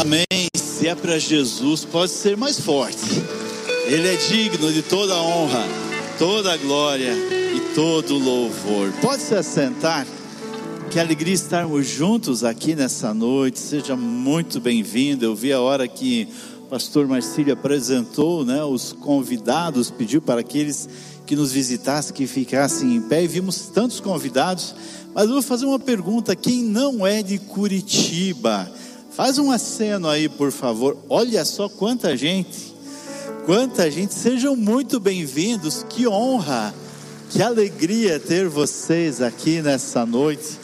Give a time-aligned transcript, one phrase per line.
[0.00, 0.24] Amém.
[0.54, 3.20] Se é para Jesus, pode ser mais forte.
[3.84, 5.64] Ele é digno de toda honra,
[6.16, 8.92] toda glória e todo louvor.
[9.02, 10.06] Pode se assentar.
[10.88, 13.58] Que alegria estarmos juntos aqui nessa noite.
[13.58, 15.24] Seja muito bem-vindo.
[15.24, 16.28] Eu vi a hora que
[16.60, 20.88] o pastor Marcílio apresentou, né, os convidados, pediu para aqueles
[21.26, 24.76] que nos visitassem que ficassem em pé e vimos tantos convidados.
[25.12, 28.70] Mas eu vou fazer uma pergunta: quem não é de Curitiba?
[29.18, 30.96] Faz um aceno aí, por favor.
[31.08, 32.72] Olha só quanta gente.
[33.44, 34.14] Quanta gente.
[34.14, 35.84] Sejam muito bem-vindos.
[35.88, 36.72] Que honra,
[37.28, 40.56] que alegria ter vocês aqui nessa noite.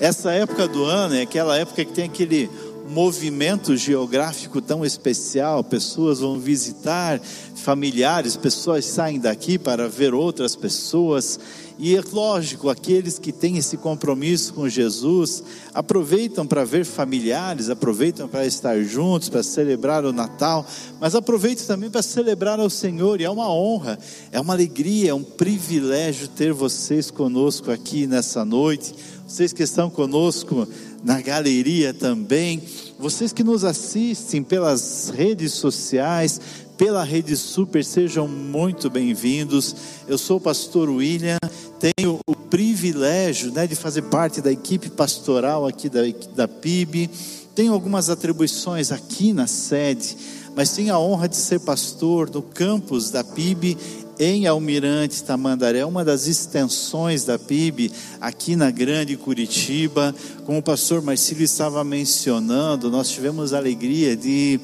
[0.00, 2.48] Essa época do ano é aquela época que tem aquele
[2.88, 7.20] movimento geográfico tão especial, pessoas vão visitar
[7.54, 11.38] familiares, pessoas saem daqui para ver outras pessoas,
[11.78, 18.26] e é lógico, aqueles que têm esse compromisso com Jesus aproveitam para ver familiares, aproveitam
[18.26, 20.66] para estar juntos, para celebrar o Natal,
[21.00, 23.96] mas aproveitam também para celebrar ao Senhor, e é uma honra,
[24.32, 28.92] é uma alegria, é um privilégio ter vocês conosco aqui nessa noite,
[29.24, 30.66] vocês que estão conosco
[31.02, 32.62] na galeria também,
[32.98, 36.40] vocês que nos assistem pelas redes sociais,
[36.76, 39.74] pela Rede Super, sejam muito bem-vindos.
[40.06, 41.38] Eu sou o pastor William,
[41.78, 46.00] tenho o privilégio né, de fazer parte da equipe pastoral aqui da,
[46.34, 47.10] da PIB,
[47.54, 50.16] tenho algumas atribuições aqui na sede,
[50.54, 53.76] mas tenho a honra de ser pastor do campus da PIB
[54.18, 60.14] em Almirante Tamandaré, uma das extensões da PIB aqui na Grande Curitiba.
[60.44, 64.58] Como o pastor Marcílio estava mencionando, nós tivemos a alegria de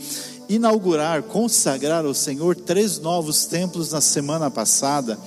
[0.48, 5.18] inaugurar, consagrar ao Senhor três novos templos na semana passada,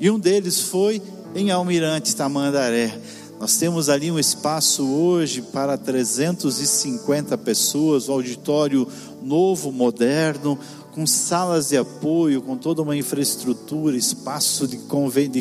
[0.00, 1.02] e um deles foi
[1.34, 2.96] em Almirante Tamandaré.
[3.40, 8.86] Nós temos ali um espaço hoje para 350 pessoas, um auditório
[9.20, 10.56] novo, moderno,
[10.92, 14.76] com salas de apoio, com toda uma infraestrutura, espaço de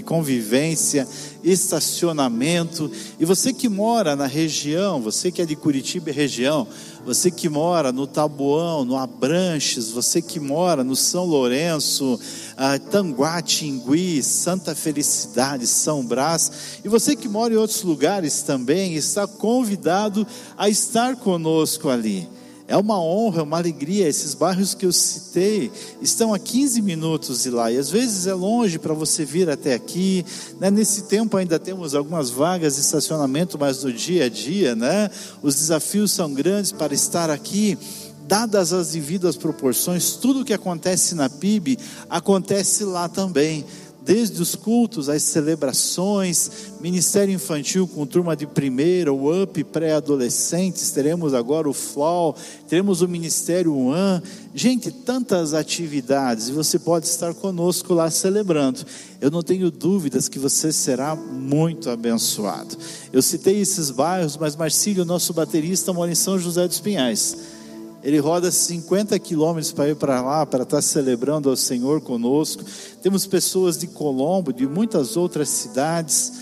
[0.02, 1.06] convivência,
[1.44, 2.90] estacionamento.
[3.20, 6.66] E você que mora na região, você que é de Curitiba e região,
[7.06, 12.18] você que mora no Taboão, no Abranches, você que mora no São Lourenço,
[12.56, 18.96] ah, Tanguá, Tingui, Santa Felicidade, São Brás, e você que mora em outros lugares também,
[18.96, 20.26] está convidado
[20.58, 22.30] a estar conosco ali.
[22.72, 24.08] É uma honra, é uma alegria.
[24.08, 25.70] Esses bairros que eu citei
[26.02, 27.70] estão a 15 minutos de lá.
[27.70, 30.26] E às vezes é longe para você vir até aqui.
[30.58, 30.72] Né?
[30.72, 35.10] Nesse tempo ainda temos algumas vagas de estacionamento, mas no dia a dia, né?
[35.44, 37.78] Os desafios são grandes para estar aqui
[38.26, 41.78] dadas as devidas proporções, tudo que acontece na PIB
[42.10, 43.66] acontece lá também
[44.04, 51.34] desde os cultos, as celebrações, ministério infantil com turma de primeira, o UP pré-adolescentes, teremos
[51.34, 52.36] agora o FLAW,
[52.68, 54.22] teremos o Ministério UAN,
[54.56, 58.84] gente, tantas atividades, e você pode estar conosco lá celebrando.
[59.20, 62.76] Eu não tenho dúvidas que você será muito abençoado.
[63.14, 67.61] Eu citei esses bairros, mas Marcílio, nosso baterista, mora em São José dos Pinhais.
[68.04, 72.64] Ele roda 50 quilômetros para ir para lá, para estar celebrando ao Senhor conosco.
[73.02, 76.34] Temos pessoas de Colombo, de muitas outras cidades.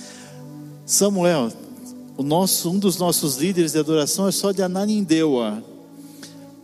[0.86, 1.52] Samuel,
[2.18, 5.62] o nosso, um dos nossos líderes de adoração é só de Ananindeua,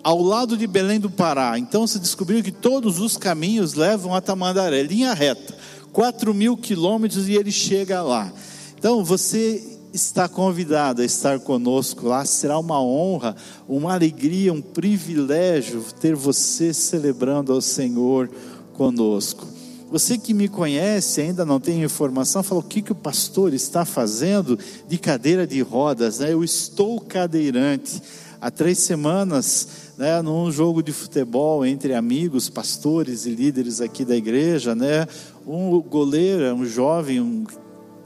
[0.02, 1.60] ao lado de Belém do Pará.
[1.60, 5.58] Então se descobriu que todos os caminhos levam a Tamandaré, linha reta,
[5.92, 8.32] 4 mil quilômetros e ele chega lá.
[8.78, 12.26] Então você está convidado a estar conosco lá.
[12.26, 13.36] Será uma honra,
[13.68, 18.30] uma alegria, um privilégio ter você celebrando ao Senhor
[18.74, 19.48] conosco.
[19.90, 23.86] Você que me conhece, ainda não tem informação, fala o que, que o pastor está
[23.86, 26.20] fazendo de cadeira de rodas.
[26.20, 26.34] Né?
[26.34, 28.02] Eu estou cadeirante.
[28.42, 29.68] Há três semanas,
[29.98, 35.08] né, num jogo de futebol entre amigos, pastores e líderes aqui da igreja, né,
[35.48, 37.46] um goleiro, um jovem, um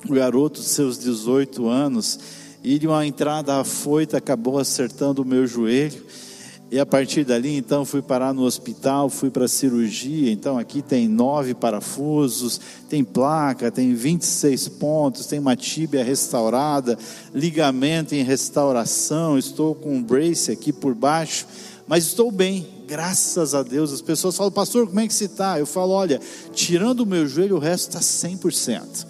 [0.07, 2.19] o garoto de seus 18 anos,
[2.63, 6.03] e de uma entrada afoita acabou acertando o meu joelho.
[6.72, 10.31] E a partir dali, então, fui parar no hospital, fui para a cirurgia.
[10.31, 16.95] Então, aqui tem nove parafusos, tem placa, tem 26 pontos, tem uma tíbia restaurada,
[17.34, 19.35] ligamento em restauração.
[19.35, 21.47] Estou com um brace aqui por baixo,
[21.87, 23.91] mas estou bem, graças a Deus.
[23.91, 25.57] As pessoas falam, pastor, como é que você está?
[25.57, 26.22] Eu falo, olha,
[26.53, 29.07] tirando o meu joelho, o resto está 100%.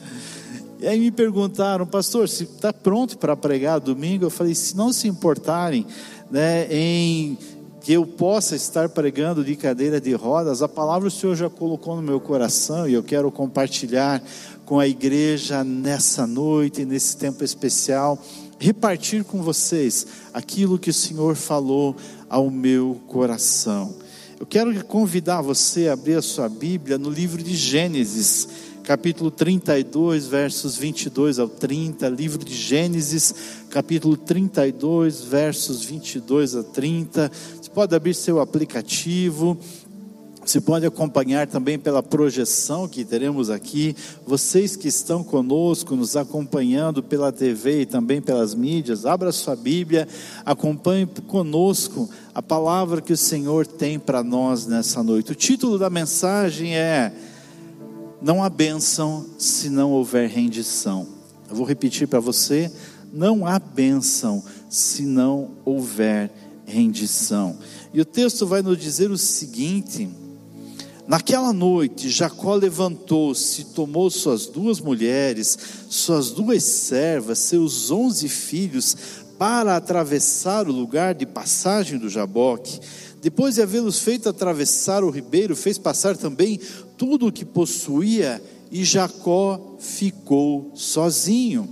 [0.81, 4.23] E aí me perguntaram, pastor, se está pronto para pregar domingo?
[4.23, 5.85] Eu falei, se não se importarem
[6.31, 7.37] né, em
[7.81, 11.97] que eu possa estar pregando de cadeira de rodas, a palavra o Senhor já colocou
[11.97, 14.23] no meu coração e eu quero compartilhar
[14.65, 18.17] com a igreja nessa noite, nesse tempo especial.
[18.57, 21.93] repartir com vocês aquilo que o Senhor falou
[22.29, 23.93] ao meu coração.
[24.39, 28.47] Eu quero convidar você a abrir a sua Bíblia no livro de Gênesis,
[28.89, 33.35] capítulo 32, versos 22 ao 30, livro de Gênesis,
[33.69, 37.31] capítulo 32, versos 22 a 30.
[37.61, 39.55] Você pode abrir seu aplicativo,
[40.43, 43.95] você pode acompanhar também pela projeção que teremos aqui.
[44.25, 50.07] Vocês que estão conosco, nos acompanhando pela TV e também pelas mídias, abra sua Bíblia,
[50.43, 55.31] acompanhe conosco a palavra que o Senhor tem para nós nessa noite.
[55.31, 57.13] O título da mensagem é:
[58.21, 61.07] Não há bênção se não houver rendição.
[61.49, 62.71] Eu vou repetir para você:
[63.13, 66.31] Não há bênção se não houver
[66.65, 67.57] rendição.
[67.93, 70.09] E o texto vai nos dizer o seguinte
[71.09, 75.57] Naquela noite, Jacó levantou-se, tomou suas duas mulheres,
[75.89, 78.95] suas duas servas, seus onze filhos,
[79.35, 82.79] para atravessar o lugar de passagem do Jaboque.
[83.23, 86.59] Depois de havê-los feito atravessar o ribeiro, fez passar também
[86.99, 91.67] tudo o que possuía, e Jacó ficou sozinho.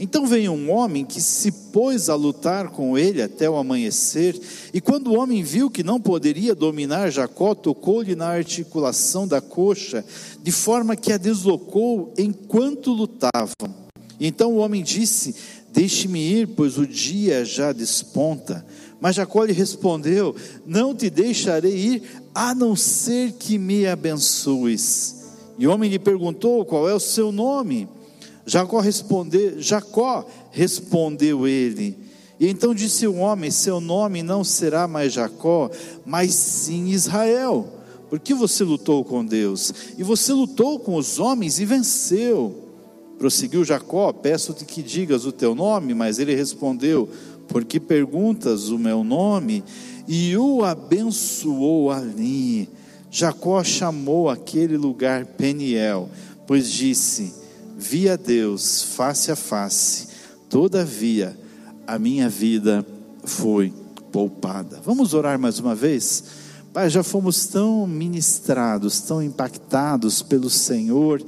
[0.00, 4.38] Então veio um homem que se pôs a lutar com ele até o amanhecer,
[4.74, 10.04] e quando o homem viu que não poderia dominar Jacó, tocou-lhe na articulação da coxa,
[10.42, 13.72] de forma que a deslocou enquanto lutavam.
[14.18, 15.36] Então o homem disse:
[15.74, 18.64] Deixe-me ir, pois o dia já desponta.
[19.00, 25.16] Mas Jacó lhe respondeu: Não te deixarei ir, a não ser que me abençoes.
[25.58, 27.88] E o homem lhe perguntou: Qual é o seu nome?
[28.46, 31.98] Jacó respondeu, Jacó respondeu ele.
[32.38, 35.68] E então disse o homem: Seu nome não será mais Jacó,
[36.06, 37.66] mas sim Israel,
[38.08, 42.63] porque você lutou com Deus, e você lutou com os homens e venceu.
[43.18, 47.08] Prosseguiu Jacó: Peço-te que digas o teu nome, mas ele respondeu:
[47.48, 49.64] Por que perguntas o meu nome?
[50.06, 52.68] E o abençoou ali.
[53.10, 56.08] Jacó chamou aquele lugar Peniel,
[56.46, 57.32] pois disse:
[57.76, 60.08] vi a Deus face a face,
[60.48, 61.36] todavia
[61.86, 62.84] a minha vida
[63.24, 63.72] foi
[64.10, 64.80] poupada.
[64.84, 66.24] Vamos orar mais uma vez?
[66.72, 71.22] Pai, já fomos tão ministrados, tão impactados pelo Senhor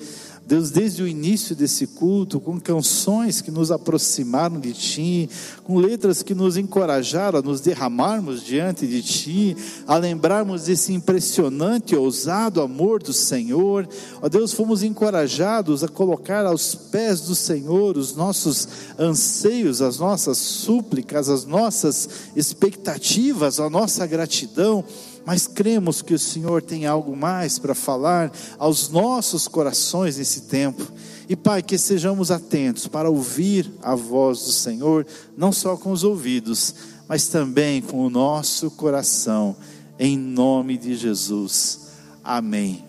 [0.46, 5.28] Deus, desde o início desse culto, com canções que nos aproximaram de Ti,
[5.64, 9.56] com letras que nos encorajaram a nos derramarmos diante de Ti,
[9.88, 13.88] a lembrarmos desse impressionante e ousado amor do Senhor.
[14.22, 20.38] Ó Deus, fomos encorajados a colocar aos pés do Senhor os nossos anseios, as nossas
[20.38, 24.84] súplicas, as nossas expectativas, a nossa gratidão
[25.26, 28.31] mas cremos que o Senhor tem algo mais para falar
[28.61, 30.87] aos nossos corações nesse tempo.
[31.28, 35.05] E Pai, que sejamos atentos para ouvir a voz do Senhor,
[35.37, 36.73] não só com os ouvidos,
[37.08, 39.56] mas também com o nosso coração,
[39.99, 41.88] em nome de Jesus.
[42.23, 42.84] Amém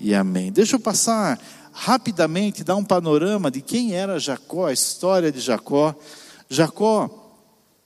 [0.00, 0.50] e amém.
[0.50, 1.38] Deixa eu passar
[1.72, 5.94] rapidamente, dar um panorama de quem era Jacó, a história de Jacó.
[6.48, 7.25] Jacó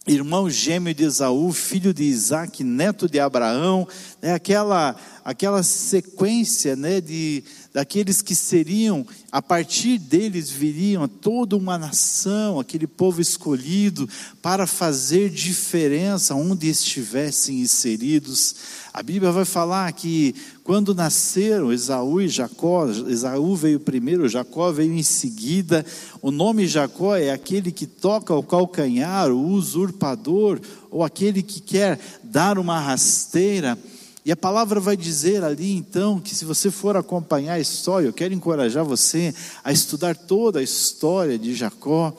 [0.06, 3.87] irmão gêmeo de Esaú, filho de Isaac, neto de Abraão,
[4.20, 11.78] né, aquela, aquela sequência né, de, daqueles que seriam, a partir deles viriam toda uma
[11.78, 14.08] nação, aquele povo escolhido
[14.43, 18.56] para fazer diferença onde estivessem inseridos.
[18.93, 20.34] A Bíblia vai falar que
[20.65, 25.86] quando nasceram Esaú e Jacó, Esaú veio primeiro, Jacó veio em seguida.
[26.20, 30.60] O nome Jacó é aquele que toca o calcanhar, o usurpador,
[30.91, 33.79] ou aquele que quer dar uma rasteira.
[34.24, 38.12] E a palavra vai dizer ali então que se você for acompanhar a história, eu
[38.12, 39.34] quero encorajar você
[39.65, 42.15] a estudar toda a história de Jacó.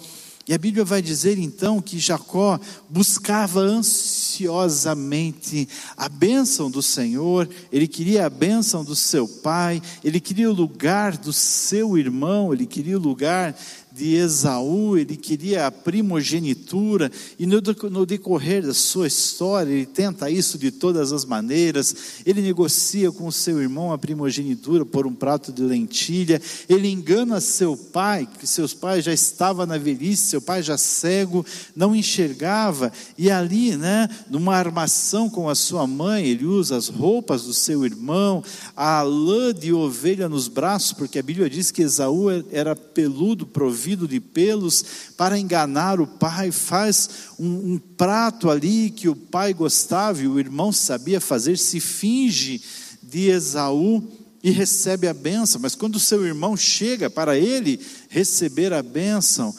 [0.47, 7.87] E a Bíblia vai dizer então que Jacó buscava ansiosamente a bênção do Senhor, ele
[7.87, 12.97] queria a bênção do seu pai, ele queria o lugar do seu irmão, ele queria
[12.97, 13.55] o lugar
[13.91, 20.57] de Esaú, ele queria a primogenitura, e no, decorrer da sua história, ele tenta isso
[20.57, 25.61] de todas as maneiras, ele negocia com seu irmão a primogenitura por um prato de
[25.61, 30.77] lentilha, ele engana seu pai, que seus pais já estavam na velhice, seu pai já
[30.77, 31.45] cego,
[31.75, 37.43] não enxergava, e ali, né, numa armação com a sua mãe, ele usa as roupas
[37.43, 38.41] do seu irmão,
[38.75, 43.80] a lã de ovelha nos braços, porque a Bíblia diz que Esaú era peludo, provido,
[43.81, 44.85] provido de pelos
[45.17, 47.09] para enganar o pai, faz
[47.39, 52.61] um, um prato ali que o pai gostava e o irmão sabia fazer, se finge
[53.01, 54.03] de Esaú
[54.43, 59.53] e recebe a bênção, mas quando seu irmão chega para ele receber a bênção,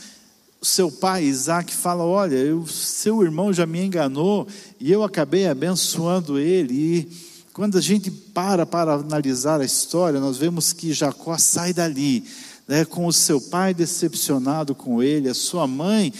[0.61, 4.47] seu pai Isaac fala: Olha, eu, seu irmão já me enganou
[4.79, 6.75] e eu acabei abençoando ele.
[6.75, 7.09] E
[7.52, 12.25] quando a gente para para analisar a história, nós vemos que Jacó sai dali,
[12.66, 16.12] né, com o seu pai decepcionado com ele, a sua mãe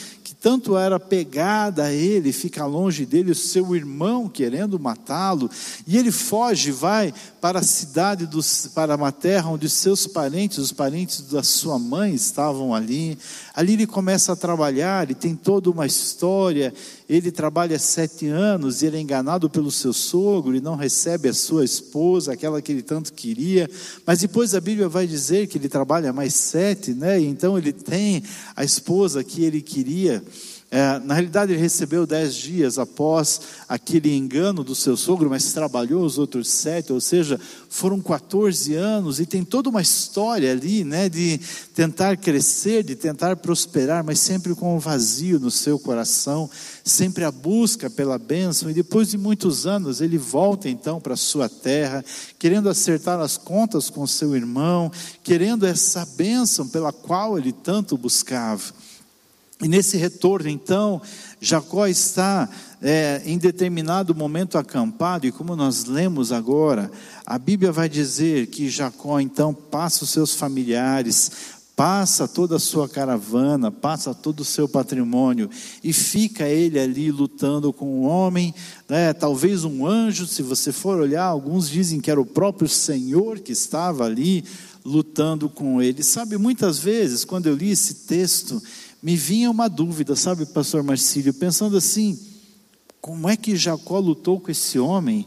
[0.43, 5.49] tanto era pegada a ele, fica longe dele, seu irmão querendo matá-lo,
[5.87, 10.73] e ele foge, vai para a cidade, dos, para uma terra onde seus parentes, os
[10.73, 13.17] parentes da sua mãe estavam ali.
[13.55, 16.75] Ali ele começa a trabalhar, e tem toda uma história.
[17.09, 21.35] Ele trabalha sete anos e ele é enganado pelo seu sogro e não recebe a
[21.35, 23.69] sua esposa, aquela que ele tanto queria.
[24.07, 27.21] Mas depois a Bíblia vai dizer que ele trabalha mais sete, né?
[27.21, 28.23] E então ele tem
[28.57, 30.25] a esposa que ele queria.
[30.75, 36.03] É, na realidade, ele recebeu dez dias após aquele engano do seu sogro, mas trabalhou
[36.03, 37.39] os outros sete, ou seja,
[37.69, 41.39] foram 14 anos, e tem toda uma história ali, né, de
[41.75, 46.49] tentar crescer, de tentar prosperar, mas sempre com um vazio no seu coração,
[46.83, 51.51] sempre a busca pela bênção, e depois de muitos anos, ele volta então para sua
[51.51, 52.03] terra,
[52.39, 54.91] querendo acertar as contas com seu irmão,
[55.23, 58.73] querendo essa bênção pela qual ele tanto buscava.
[59.63, 61.01] E nesse retorno, então,
[61.41, 62.49] Jacó está
[62.83, 66.91] é, em determinado momento acampado, e como nós lemos agora,
[67.25, 71.31] a Bíblia vai dizer que Jacó então passa os seus familiares,
[71.77, 75.49] passa toda a sua caravana, passa todo o seu patrimônio,
[75.83, 78.53] e fica ele ali lutando com um homem,
[78.89, 83.39] né, talvez um anjo, se você for olhar, alguns dizem que era o próprio Senhor
[83.39, 84.45] que estava ali
[84.85, 86.03] lutando com ele.
[86.03, 88.61] Sabe, muitas vezes, quando eu li esse texto,
[89.03, 92.17] me vinha uma dúvida, sabe, pastor Marcílio, pensando assim,
[93.01, 95.27] como é que Jacó lutou com esse homem?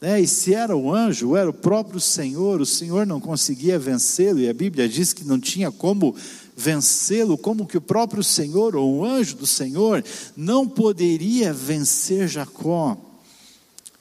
[0.00, 0.20] Né?
[0.20, 4.48] E se era o anjo, era o próprio Senhor, o Senhor não conseguia vencê-lo, e
[4.48, 6.16] a Bíblia diz que não tinha como
[6.56, 10.04] vencê-lo, como que o próprio Senhor, ou o anjo do Senhor,
[10.36, 12.96] não poderia vencer Jacó.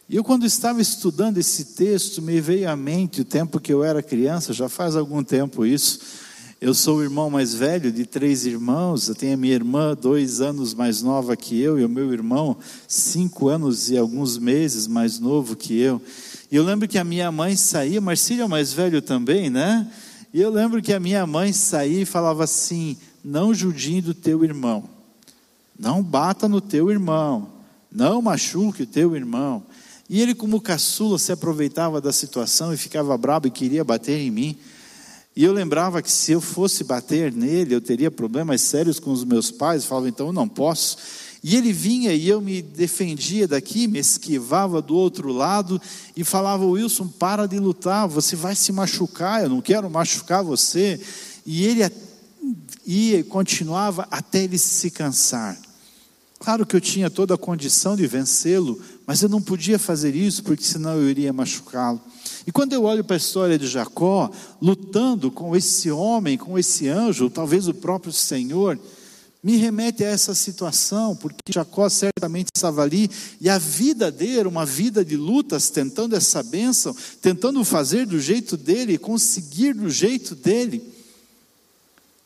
[0.10, 3.84] E eu, quando estava estudando esse texto, me veio à mente o tempo que eu
[3.84, 6.21] era criança, já faz algum tempo isso
[6.62, 9.08] eu sou o irmão mais velho de três irmãos.
[9.08, 12.56] Eu tenho a minha irmã, dois anos mais nova que eu, e o meu irmão,
[12.88, 16.00] cinco anos e alguns meses mais novo que eu.
[16.52, 19.92] E eu lembro que a minha mãe saía, Marcílio é mais velho também, né?
[20.32, 24.44] E eu lembro que a minha mãe saía e falava assim: não judie do teu
[24.44, 24.88] irmão,
[25.80, 27.50] não bata no teu irmão,
[27.92, 29.64] não machuque o teu irmão.
[30.08, 34.30] E ele, como caçula, se aproveitava da situação e ficava bravo e queria bater em
[34.30, 34.56] mim.
[35.36, 39.24] E eu lembrava que se eu fosse bater nele, eu teria problemas sérios com os
[39.24, 39.86] meus pais.
[39.86, 40.98] Falava, então eu não posso.
[41.44, 45.82] E ele vinha e eu me defendia daqui, me esquivava do outro lado
[46.16, 51.00] e falava: Wilson, para de lutar, você vai se machucar, eu não quero machucar você.
[51.46, 51.82] E ele
[52.86, 55.58] ia e continuava até ele se cansar.
[56.40, 60.44] Claro que eu tinha toda a condição de vencê-lo, mas eu não podia fazer isso
[60.44, 62.02] porque senão eu iria machucá-lo.
[62.46, 64.32] E quando eu olho para a história de Jacó,
[64.62, 68.80] lutando com esse homem, com esse anjo, talvez o próprio Senhor,
[69.44, 74.66] me remete a essa situação, porque Jacó certamente estava ali e a vida dele uma
[74.66, 80.84] vida de lutas, tentando essa bênção, tentando fazer do jeito dele, conseguir do jeito dele.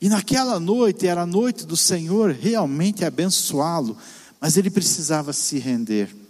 [0.01, 3.98] E naquela noite, era a noite do Senhor realmente abençoá-lo,
[4.39, 6.25] mas ele precisava se render.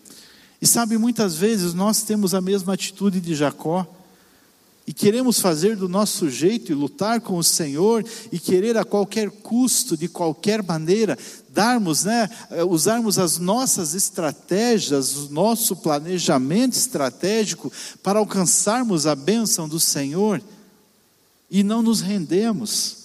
[0.66, 3.86] E sabe, muitas vezes nós temos a mesma atitude de Jacó,
[4.88, 9.30] e queremos fazer do nosso jeito e lutar com o Senhor e querer a qualquer
[9.30, 11.20] custo, de qualquer maneira,
[11.50, 19.70] darmos, né, eh, usarmos as nossas estratégias, o nosso planejamento estratégico para alcançarmos a bênção
[19.70, 20.42] do Senhor
[21.48, 22.98] e não nos rendemos.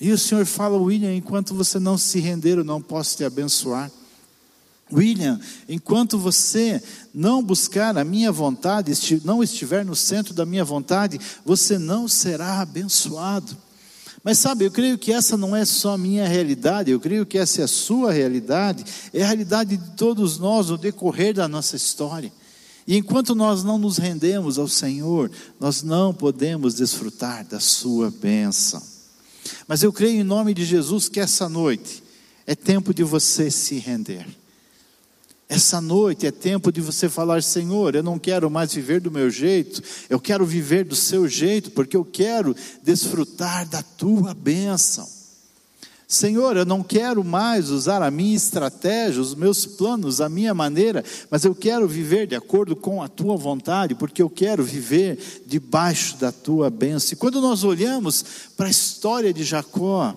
[0.00, 3.88] E o Senhor fala, William, enquanto você não se render, eu não posso te abençoar.
[4.92, 8.92] William, enquanto você não buscar a minha vontade,
[9.24, 13.56] não estiver no centro da minha vontade, você não será abençoado.
[14.24, 17.38] Mas sabe, eu creio que essa não é só a minha realidade, eu creio que
[17.38, 21.76] essa é a sua realidade, é a realidade de todos nós no decorrer da nossa
[21.76, 22.32] história.
[22.86, 25.30] E enquanto nós não nos rendemos ao Senhor,
[25.60, 28.82] nós não podemos desfrutar da sua bênção.
[29.66, 32.02] Mas eu creio em nome de Jesus que essa noite
[32.46, 34.26] é tempo de você se render.
[35.48, 39.30] Essa noite é tempo de você falar: Senhor, eu não quero mais viver do meu
[39.30, 45.08] jeito, eu quero viver do seu jeito, porque eu quero desfrutar da tua bênção.
[46.06, 51.04] Senhor, eu não quero mais usar a minha estratégia, os meus planos, a minha maneira,
[51.30, 56.16] mas eu quero viver de acordo com a tua vontade, porque eu quero viver debaixo
[56.16, 57.12] da tua bênção.
[57.12, 58.24] E quando nós olhamos
[58.56, 60.16] para a história de Jacó,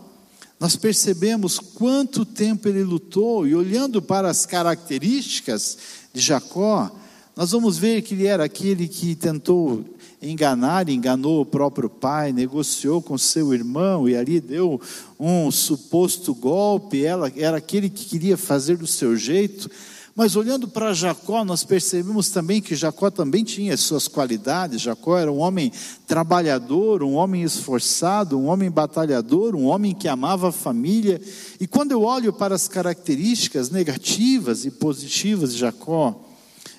[0.61, 5.75] nós percebemos quanto tempo ele lutou, e olhando para as características
[6.13, 6.91] de Jacó,
[7.35, 9.83] nós vamos ver que ele era aquele que tentou
[10.21, 14.79] enganar, enganou o próprio pai, negociou com seu irmão e ali deu
[15.19, 17.03] um suposto golpe.
[17.03, 19.67] Ela era aquele que queria fazer do seu jeito.
[20.21, 24.79] Mas olhando para Jacó, nós percebemos também que Jacó também tinha suas qualidades.
[24.79, 25.71] Jacó era um homem
[26.05, 31.19] trabalhador, um homem esforçado, um homem batalhador, um homem que amava a família.
[31.59, 36.23] E quando eu olho para as características negativas e positivas de Jacó,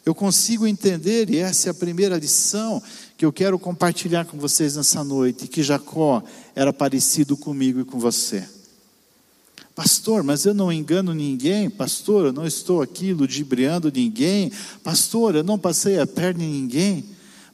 [0.06, 2.80] eu consigo entender, e essa é a primeira lição
[3.16, 6.22] que eu quero compartilhar com vocês nessa noite, que Jacó
[6.54, 8.61] era parecido comigo e com você.
[9.82, 15.42] Pastor, mas eu não engano ninguém, pastor, eu não estou aqui ludibriando ninguém, pastor, eu
[15.42, 17.04] não passei a perna em ninguém.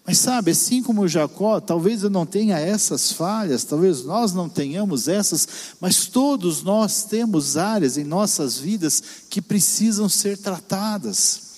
[0.07, 5.09] Mas sabe, assim como Jacó, talvez eu não tenha essas falhas, talvez nós não tenhamos
[5.09, 5.49] essas,
[5.81, 11.49] mas todos nós temos áreas em nossas vidas que precisam ser tratadas.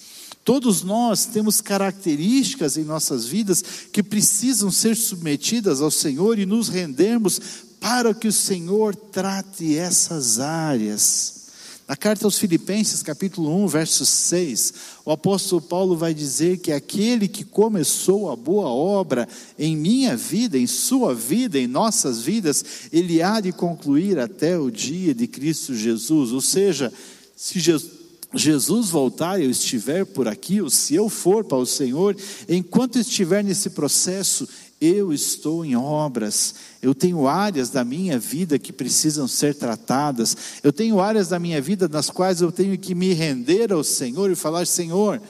[0.44, 3.60] Todos nós temos características em nossas vidas
[3.92, 7.40] que precisam ser submetidas ao Senhor e nos rendermos
[7.80, 11.40] para que o Senhor trate essas áreas.
[11.88, 17.26] Na carta aos Filipenses, capítulo 1, verso 6, o apóstolo Paulo vai dizer que aquele
[17.26, 19.26] que começou a boa obra
[19.58, 24.70] em minha vida, em sua vida, em nossas vidas, ele há de concluir até o
[24.70, 26.30] dia de Cristo Jesus.
[26.30, 26.92] Ou seja,
[27.34, 28.00] se Jesus
[28.32, 32.16] Jesus voltar e eu estiver por aqui, ou se eu for para o Senhor,
[32.48, 34.48] enquanto estiver nesse processo,
[34.80, 40.72] eu estou em obras, eu tenho áreas da minha vida que precisam ser tratadas, eu
[40.72, 44.34] tenho áreas da minha vida nas quais eu tenho que me render ao Senhor e
[44.34, 45.20] falar: Senhor,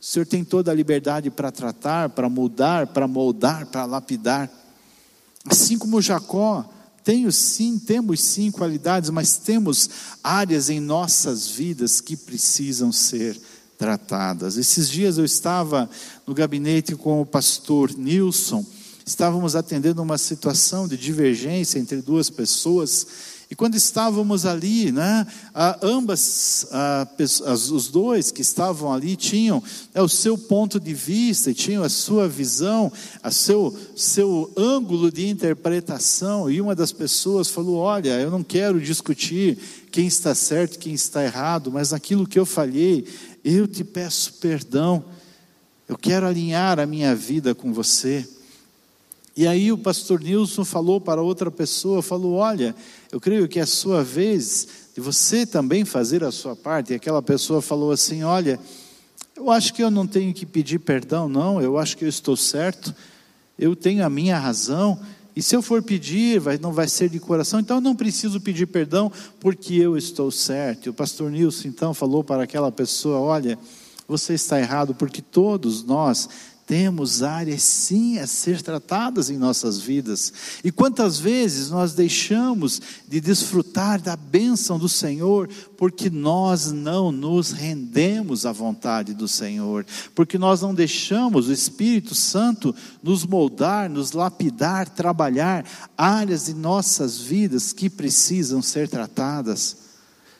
[0.00, 4.50] o Senhor tem toda a liberdade para tratar, para mudar, para moldar, para lapidar.
[5.46, 6.68] Assim como Jacó,
[7.04, 9.88] tenho sim, temos sim qualidades, mas temos
[10.22, 13.40] áreas em nossas vidas que precisam ser
[13.78, 14.56] tratadas.
[14.56, 15.88] Esses dias eu estava
[16.26, 18.66] no gabinete com o pastor Nilson,
[19.08, 23.06] estávamos atendendo uma situação de divergência entre duas pessoas
[23.50, 25.26] e quando estávamos ali, né,
[25.80, 26.66] ambas,
[27.46, 29.62] as, os dois que estavam ali tinham
[29.94, 32.92] né, o seu ponto de vista, tinham a sua visão,
[33.22, 36.50] a seu, seu ângulo de interpretação.
[36.50, 39.58] E uma das pessoas falou: Olha, eu não quero discutir
[39.90, 43.06] quem está certo e quem está errado, mas aquilo que eu falhei,
[43.42, 45.02] eu te peço perdão.
[45.88, 48.28] Eu quero alinhar a minha vida com você.
[49.38, 52.74] E aí o pastor Nilson falou para outra pessoa, falou: "Olha,
[53.12, 56.92] eu creio que é a sua vez de você também fazer a sua parte".
[56.92, 58.58] E aquela pessoa falou assim: "Olha,
[59.36, 61.62] eu acho que eu não tenho que pedir perdão, não.
[61.62, 62.92] Eu acho que eu estou certo.
[63.56, 64.98] Eu tenho a minha razão.
[65.36, 67.60] E se eu for pedir, vai, não vai ser de coração.
[67.60, 70.86] Então eu não preciso pedir perdão porque eu estou certo".
[70.86, 73.56] E o pastor Nilson então falou para aquela pessoa: "Olha,
[74.08, 76.28] você está errado porque todos nós
[76.68, 80.30] temos áreas sim a ser tratadas em nossas vidas.
[80.62, 82.78] E quantas vezes nós deixamos
[83.08, 89.86] de desfrutar da bênção do Senhor porque nós não nos rendemos à vontade do Senhor,
[90.14, 95.64] porque nós não deixamos o Espírito Santo nos moldar, nos lapidar, trabalhar
[95.96, 99.74] áreas de nossas vidas que precisam ser tratadas.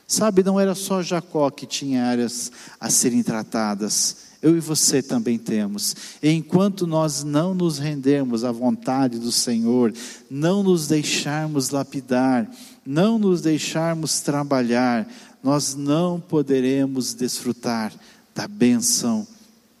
[0.07, 5.37] Sabe, não era só Jacó que tinha áreas a serem tratadas eu e você também
[5.37, 5.95] temos.
[6.23, 9.93] E enquanto nós não nos rendermos à vontade do Senhor,
[10.29, 12.49] não nos deixarmos lapidar,
[12.85, 15.07] não nos deixarmos trabalhar,
[15.43, 17.93] nós não poderemos desfrutar
[18.33, 19.27] da bênção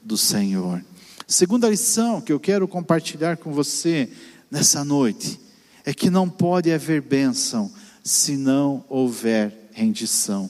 [0.03, 0.83] do Senhor.
[1.27, 4.09] Segunda lição que eu quero compartilhar com você
[4.51, 5.39] nessa noite
[5.85, 7.71] é que não pode haver bênção
[8.03, 10.49] se não houver rendição.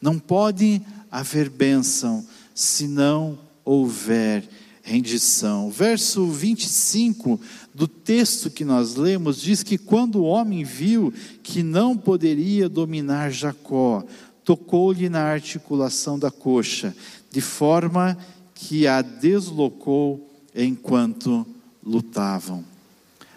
[0.00, 2.41] Não pode haver bênção se
[2.88, 4.48] não houver
[4.82, 5.70] rendição.
[5.70, 7.40] Verso 25
[7.74, 11.12] do texto que nós lemos diz que quando o homem viu
[11.42, 14.04] que não poderia dominar Jacó,
[14.44, 16.94] tocou-lhe na articulação da coxa,
[17.30, 18.18] de forma
[18.54, 21.46] que a deslocou enquanto
[21.84, 22.64] lutavam.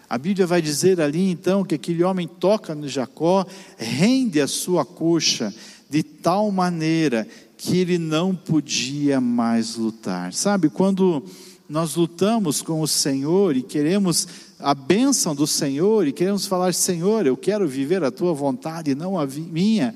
[0.08, 3.44] A Bíblia vai dizer ali então que aquele homem toca no Jacó,
[3.76, 5.52] rende a sua coxa
[5.88, 10.32] de tal maneira que ele não podia mais lutar.
[10.32, 11.24] Sabe, quando
[11.68, 17.26] nós lutamos com o Senhor e queremos a bênção do Senhor e queremos falar, Senhor,
[17.26, 19.94] eu quero viver a tua vontade, não a minha,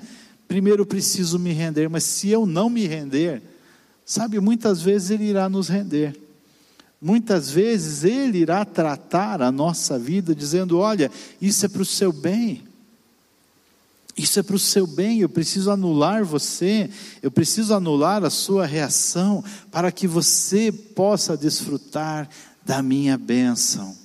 [0.49, 3.43] primeiro preciso me render, mas se eu não me render,
[4.05, 6.19] sabe, muitas vezes Ele irá nos render.
[7.01, 12.13] Muitas vezes Ele irá tratar a nossa vida dizendo: olha, isso é para o seu
[12.13, 12.63] bem,
[14.21, 16.91] Isso é para o seu bem, eu preciso anular você,
[17.23, 22.29] eu preciso anular a sua reação, para que você possa desfrutar
[22.65, 23.97] da minha bênção.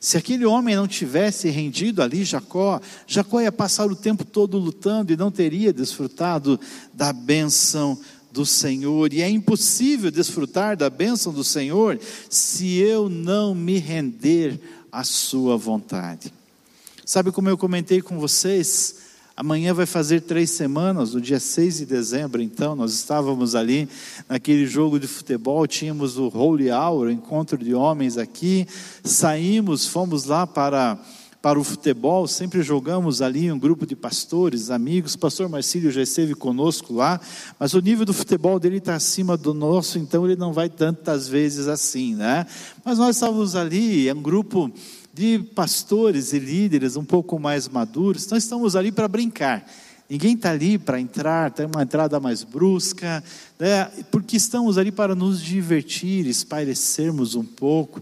[0.00, 5.12] Se aquele homem não tivesse rendido ali, Jacó, Jacó ia passar o tempo todo lutando
[5.12, 6.58] e não teria desfrutado
[6.92, 7.96] da bênção
[8.32, 9.12] do Senhor.
[9.12, 14.58] E é impossível desfrutar da bênção do Senhor se eu não me render
[14.90, 16.39] à Sua vontade.
[17.10, 18.94] Sabe como eu comentei com vocês?
[19.36, 23.88] Amanhã vai fazer três semanas, no dia 6 de dezembro, então, nós estávamos ali
[24.28, 28.64] naquele jogo de futebol, tínhamos o Holy Hour, o encontro de homens aqui,
[29.02, 30.96] saímos, fomos lá para,
[31.42, 36.02] para o futebol, sempre jogamos ali um grupo de pastores, amigos, o pastor Marcílio já
[36.02, 37.20] esteve conosco lá,
[37.58, 41.26] mas o nível do futebol dele está acima do nosso, então ele não vai tantas
[41.26, 42.46] vezes assim, né?
[42.84, 44.72] Mas nós estávamos ali, é um grupo
[45.20, 49.70] de pastores e líderes um pouco mais maduros, nós estamos ali para brincar.
[50.08, 53.22] Ninguém está ali para entrar, tem uma entrada mais brusca,
[53.58, 53.84] né?
[54.10, 58.00] porque estamos ali para nos divertir, espairecermos um pouco.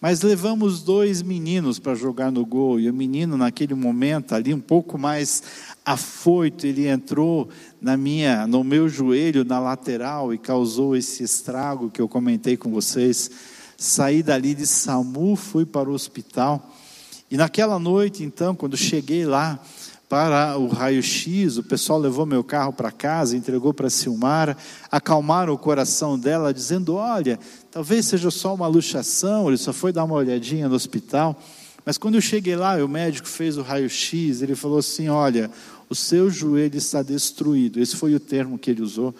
[0.00, 4.60] Mas levamos dois meninos para jogar no gol, e o menino, naquele momento, ali um
[4.60, 5.42] pouco mais
[5.84, 12.00] afoito, ele entrou na minha, no meu joelho, na lateral, e causou esse estrago que
[12.00, 13.53] eu comentei com vocês
[13.84, 16.72] saí dali de SAMU, fui para o hospital.
[17.30, 19.60] E naquela noite, então, quando cheguei lá
[20.08, 24.56] para o raio-x, o pessoal levou meu carro para casa, entregou para a Silmara,
[24.90, 27.38] acalmaram o coração dela, dizendo: Olha,
[27.70, 31.38] talvez seja só uma luxação, ele só foi dar uma olhadinha no hospital.
[31.84, 35.50] Mas quando eu cheguei lá, o médico fez o raio-x, ele falou assim: Olha,
[35.90, 37.80] o seu joelho está destruído.
[37.80, 39.14] Esse foi o termo que ele usou.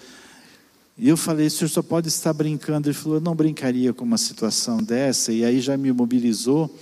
[0.96, 2.88] E eu falei, o senhor só pode estar brincando.
[2.88, 5.32] Ele falou, eu não brincaria com uma situação dessa.
[5.32, 6.72] E aí já me mobilizou,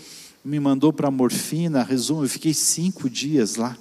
[0.44, 1.82] me mandou para a morfina.
[1.82, 3.76] Resumo, eu fiquei cinco dias lá.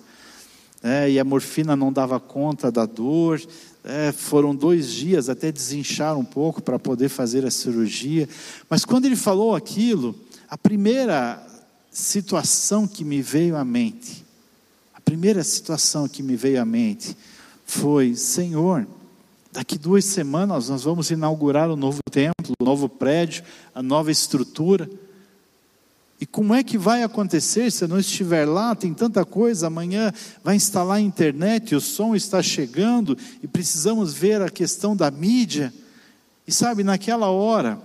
[0.82, 3.42] É, e a morfina não dava conta da dor.
[3.84, 8.28] É, foram dois dias até desinchar um pouco para poder fazer a cirurgia.
[8.70, 10.16] Mas quando ele falou aquilo,
[10.48, 11.46] a primeira
[11.92, 14.26] situação que me veio à mente,
[14.94, 17.18] a primeira situação que me veio à mente
[17.66, 18.88] foi: Senhor,
[19.52, 23.44] Daqui duas semanas nós vamos inaugurar o novo templo, o novo prédio,
[23.76, 24.90] a nova estrutura.
[26.22, 28.74] E como é que vai acontecer se eu não estiver lá?
[28.76, 29.68] Tem tanta coisa.
[29.68, 35.12] Amanhã vai instalar a internet, o som está chegando e precisamos ver a questão da
[35.12, 35.74] mídia.
[36.48, 37.82] E sabe, naquela hora,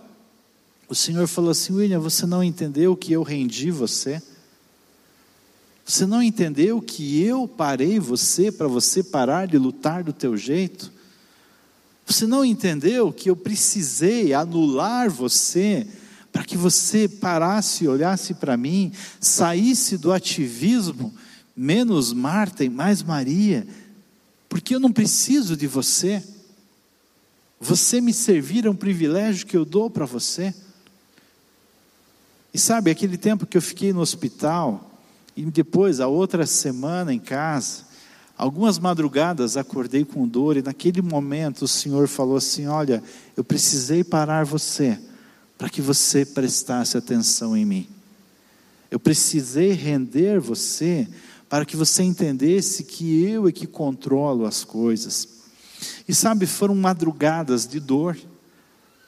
[0.88, 4.22] o Senhor falou assim: William, você não entendeu que eu rendi você?
[5.84, 10.92] Você não entendeu que eu parei você para você parar de lutar do teu jeito?
[12.06, 15.84] Você não entendeu que eu precisei anular você
[16.32, 21.12] para que você parasse olhasse para mim, saísse do ativismo,
[21.56, 23.66] menos Marta e mais Maria,
[24.48, 26.22] porque eu não preciso de você.
[27.58, 30.54] Você me servir é um privilégio que eu dou para você.
[32.54, 35.00] E sabe, aquele tempo que eu fiquei no hospital,
[35.34, 37.85] e depois, a outra semana em casa,
[38.38, 43.02] Algumas madrugadas acordei com dor e naquele momento o Senhor falou assim: Olha,
[43.34, 44.98] eu precisei parar você
[45.56, 47.88] para que você prestasse atenção em mim.
[48.90, 51.08] Eu precisei render você
[51.48, 55.28] para que você entendesse que eu é que controlo as coisas.
[56.06, 58.18] E sabe, foram madrugadas de dor,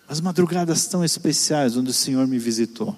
[0.08, 2.96] as madrugadas tão especiais onde o Senhor me visitou.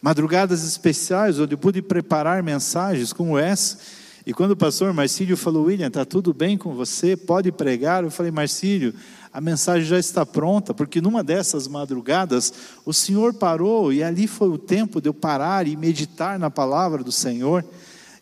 [0.00, 3.78] Madrugadas especiais onde eu pude preparar mensagens como essa
[4.26, 7.16] e quando o pastor Marcílio falou, William, está tudo bem com você?
[7.16, 8.02] Pode pregar?
[8.02, 8.92] Eu falei, Marcílio,
[9.32, 12.52] a mensagem já está pronta, porque numa dessas madrugadas,
[12.84, 17.04] o Senhor parou, e ali foi o tempo de eu parar e meditar na palavra
[17.04, 17.64] do Senhor.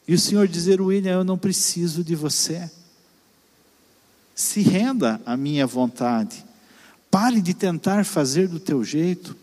[0.07, 2.71] E o Senhor dizer, William, eu não preciso de você.
[4.35, 6.45] Se renda à minha vontade.
[7.11, 9.35] Pare de tentar fazer do teu jeito.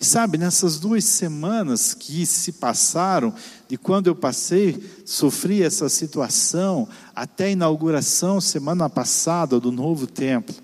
[0.00, 3.34] E sabe, nessas duas semanas que se passaram,
[3.66, 10.54] de quando eu passei, sofri essa situação, até a inauguração semana passada do novo templo,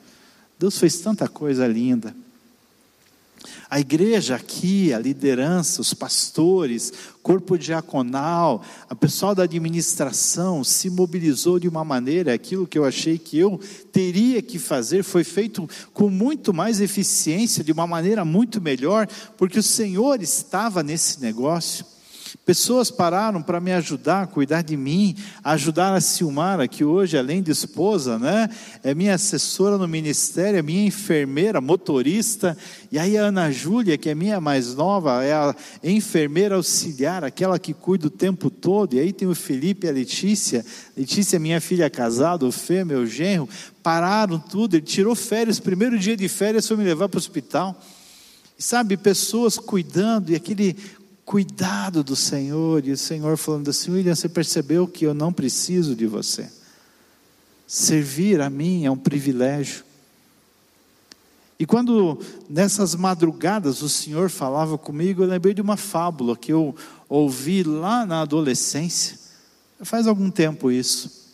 [0.56, 2.14] Deus fez tanta coisa linda.
[3.70, 11.58] A igreja aqui, a liderança, os pastores, corpo diaconal, a pessoal da administração se mobilizou
[11.58, 13.58] de uma maneira, aquilo que eu achei que eu
[13.92, 19.58] teria que fazer foi feito com muito mais eficiência, de uma maneira muito melhor, porque
[19.58, 21.93] o Senhor estava nesse negócio.
[22.44, 27.50] Pessoas pararam para me ajudar cuidar de mim, ajudar a Silmara, que hoje, além de
[27.50, 28.50] esposa, né,
[28.82, 32.54] é minha assessora no ministério, é minha enfermeira, motorista.
[32.92, 37.58] E aí a Ana Júlia, que é minha mais nova, é a enfermeira auxiliar, aquela
[37.58, 38.92] que cuida o tempo todo.
[38.92, 40.66] E aí tem o Felipe e a Letícia.
[40.94, 43.48] Letícia, minha filha casada, o Fê, meu genro.
[43.82, 47.80] Pararam tudo, ele tirou férias, primeiro dia de férias foi me levar para o hospital.
[48.58, 50.76] E sabe, pessoas cuidando, e aquele
[51.24, 55.94] cuidado do Senhor, e o Senhor falando assim: William, você percebeu que eu não preciso
[55.94, 56.48] de você.
[57.66, 59.84] Servir a mim é um privilégio.
[61.58, 66.74] E quando nessas madrugadas o Senhor falava comigo, eu lembrei de uma fábula que eu
[67.08, 69.18] ouvi lá na adolescência,
[69.80, 71.24] faz algum tempo isso.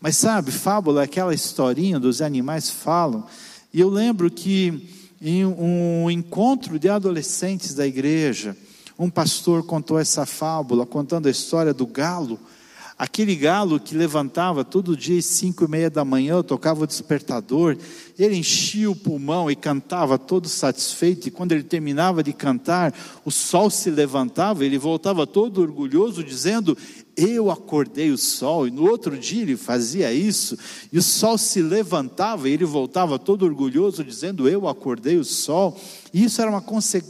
[0.00, 3.24] Mas sabe, fábula é aquela historinha dos animais falam,
[3.72, 8.56] e eu lembro que em um encontro de adolescentes da igreja,
[8.98, 12.38] um pastor contou essa fábula, contando a história do galo.
[12.98, 17.76] Aquele galo que levantava todo dia às cinco e meia da manhã, tocava o despertador,
[18.16, 23.30] ele enchia o pulmão e cantava todo satisfeito, e quando ele terminava de cantar, o
[23.30, 26.78] sol se levantava, ele voltava todo orgulhoso, dizendo:
[27.16, 30.56] eu acordei o sol, e no outro dia ele fazia isso,
[30.90, 35.78] e o sol se levantava e ele voltava todo orgulhoso, dizendo: Eu acordei o sol.
[36.12, 36.64] E isso era uma,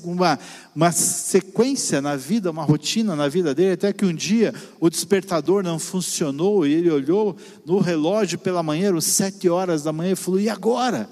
[0.04, 0.38] uma,
[0.74, 5.62] uma sequência na vida, uma rotina na vida dele, até que um dia o despertador
[5.62, 10.16] não funcionou e ele olhou no relógio pela manhã, eram sete horas da manhã, e
[10.16, 11.08] falou: E agora?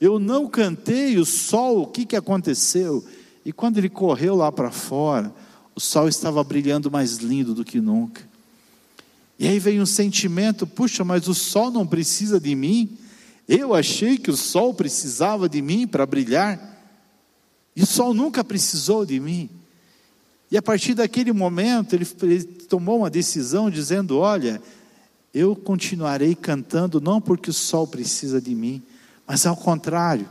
[0.00, 3.04] Eu não cantei o sol, o que, que aconteceu?
[3.44, 5.32] E quando ele correu lá para fora,
[5.74, 8.22] o sol estava brilhando mais lindo do que nunca.
[9.38, 12.96] E aí veio um sentimento: puxa, mas o sol não precisa de mim.
[13.48, 16.70] Eu achei que o sol precisava de mim para brilhar.
[17.74, 19.48] E o sol nunca precisou de mim.
[20.50, 24.62] E a partir daquele momento, ele, ele tomou uma decisão dizendo: Olha,
[25.32, 28.82] eu continuarei cantando, não porque o sol precisa de mim,
[29.26, 30.28] mas ao contrário,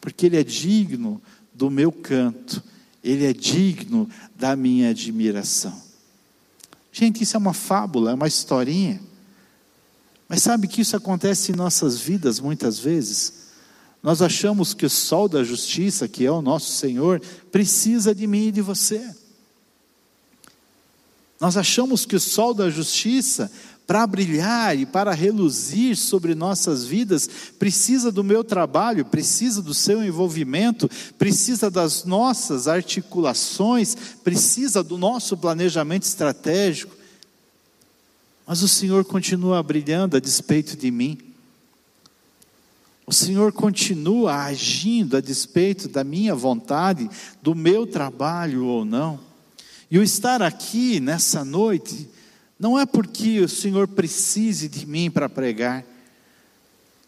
[0.00, 1.20] porque ele é digno
[1.52, 2.62] do meu canto
[3.02, 5.80] ele é digno da minha admiração.
[6.92, 9.00] Gente, isso é uma fábula, é uma historinha.
[10.28, 13.48] Mas sabe que isso acontece em nossas vidas muitas vezes?
[14.02, 18.48] Nós achamos que o sol da justiça, que é o nosso Senhor, precisa de mim
[18.48, 19.14] e de você.
[21.40, 23.50] Nós achamos que o sol da justiça
[23.88, 27.26] para brilhar e para reluzir sobre nossas vidas,
[27.58, 35.38] precisa do meu trabalho, precisa do seu envolvimento, precisa das nossas articulações, precisa do nosso
[35.38, 36.94] planejamento estratégico.
[38.46, 41.16] Mas o Senhor continua brilhando a despeito de mim.
[43.06, 47.08] O Senhor continua agindo a despeito da minha vontade,
[47.40, 49.18] do meu trabalho ou não.
[49.90, 52.17] E o estar aqui nessa noite,
[52.58, 55.84] não é porque o Senhor precise de mim para pregar.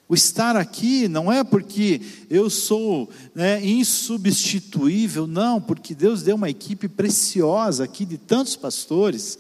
[0.08, 6.50] O estar aqui não é porque eu sou né, insubstituível, não, porque Deus deu uma
[6.50, 9.38] equipe preciosa aqui de tantos pastores,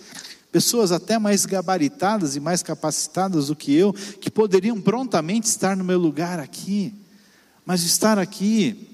[0.52, 5.84] pessoas até mais gabaritadas e mais capacitadas do que eu, que poderiam prontamente estar no
[5.84, 6.94] meu lugar aqui.
[7.66, 8.88] Mas estar aqui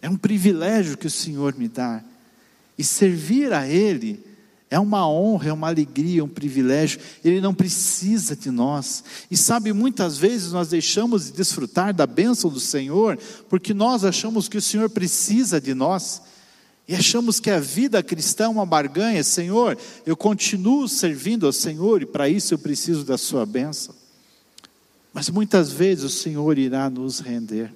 [0.00, 2.02] é um privilégio que o Senhor me dá,
[2.76, 4.31] e servir a Ele
[4.72, 6.98] é uma honra, é uma alegria, um privilégio.
[7.22, 9.04] Ele não precisa de nós.
[9.30, 13.18] E sabe, muitas vezes nós deixamos de desfrutar da bênção do Senhor,
[13.50, 16.22] porque nós achamos que o Senhor precisa de nós.
[16.88, 19.22] E achamos que a vida cristã é uma barganha.
[19.22, 23.94] Senhor, eu continuo servindo ao Senhor e para isso eu preciso da Sua bênção.
[25.12, 27.70] Mas muitas vezes o Senhor irá nos render.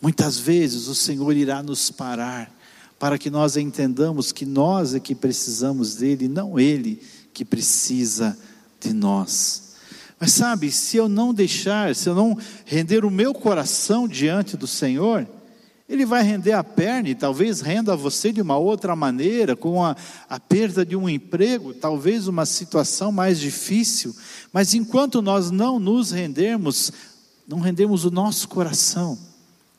[0.00, 2.59] Muitas vezes o Senhor irá nos parar
[3.00, 7.00] para que nós entendamos que nós é que precisamos dele, não ele
[7.32, 8.36] que precisa
[8.78, 9.70] de nós.
[10.20, 12.36] Mas sabe, se eu não deixar, se eu não
[12.66, 15.26] render o meu coração diante do Senhor,
[15.88, 19.82] ele vai render a perna e talvez renda a você de uma outra maneira, com
[19.82, 19.96] a,
[20.28, 24.14] a perda de um emprego, talvez uma situação mais difícil.
[24.52, 26.92] Mas enquanto nós não nos rendermos,
[27.48, 29.29] não rendemos o nosso coração,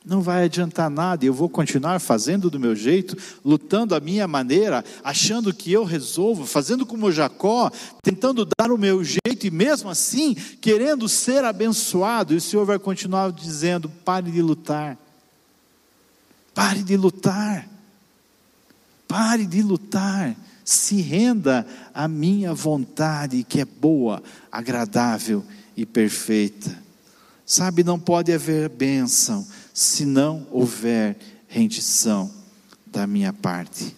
[0.04, 4.84] não vai adiantar nada, eu vou continuar fazendo do meu jeito, lutando a minha maneira,
[5.04, 10.34] achando que eu resolvo, fazendo como Jacó, tentando dar o meu jeito e mesmo assim
[10.34, 12.34] querendo ser abençoado.
[12.34, 14.98] E o Senhor vai continuar dizendo: pare de lutar,
[16.52, 17.70] pare de lutar,
[19.08, 20.36] pare de lutar,
[20.66, 25.46] se renda à minha vontade que é boa, agradável
[25.78, 26.82] e perfeita.
[27.46, 32.32] Sabe, não pode haver bênção se não houver rendição
[32.86, 33.96] da minha parte.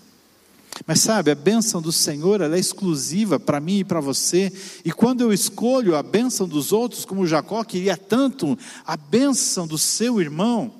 [0.87, 4.51] Mas sabe, a bênção do Senhor é exclusiva para mim e para você.
[4.83, 9.77] E quando eu escolho a bênção dos outros, como Jacó queria tanto a bênção do
[9.77, 10.73] seu irmão,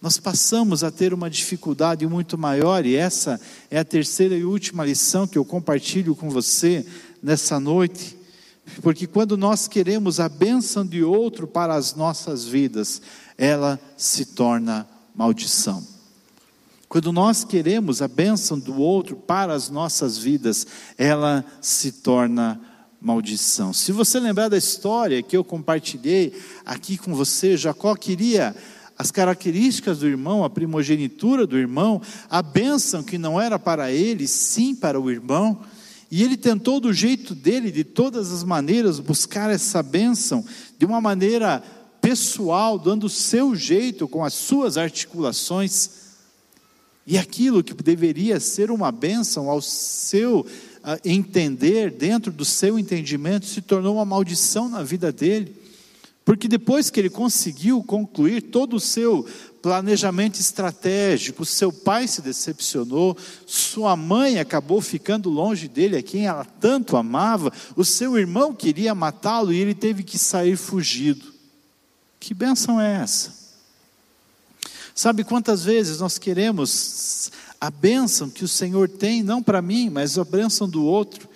[0.00, 4.84] nós passamos a ter uma dificuldade muito maior, e essa é a terceira e última
[4.84, 6.84] lição que eu compartilho com você
[7.22, 8.16] nessa noite.
[8.80, 13.02] Porque quando nós queremos a bênção de outro para as nossas vidas,
[13.36, 15.86] ela se torna maldição.
[16.88, 20.66] Quando nós queremos a bênção do outro para as nossas vidas,
[20.98, 22.60] ela se torna
[23.00, 23.72] maldição.
[23.72, 28.54] Se você lembrar da história que eu compartilhei aqui com você, Jacó queria
[28.96, 34.28] as características do irmão, a primogenitura do irmão, a bênção que não era para ele,
[34.28, 35.60] sim para o irmão.
[36.14, 40.44] E ele tentou do jeito dele, de todas as maneiras, buscar essa bênção
[40.78, 41.64] de uma maneira
[42.02, 45.88] pessoal, dando o seu jeito, com as suas articulações.
[47.06, 53.46] E aquilo que deveria ser uma bênção ao seu uh, entender, dentro do seu entendimento,
[53.46, 55.56] se tornou uma maldição na vida dele.
[56.24, 59.26] Porque depois que ele conseguiu concluir todo o seu
[59.60, 66.44] planejamento estratégico, seu pai se decepcionou, sua mãe acabou ficando longe dele, a quem ela
[66.44, 71.32] tanto amava, o seu irmão queria matá-lo e ele teve que sair fugido.
[72.20, 73.42] Que bênção é essa?
[74.94, 77.30] Sabe quantas vezes nós queremos
[77.60, 81.28] a bênção que o Senhor tem, não para mim, mas a bênção do outro.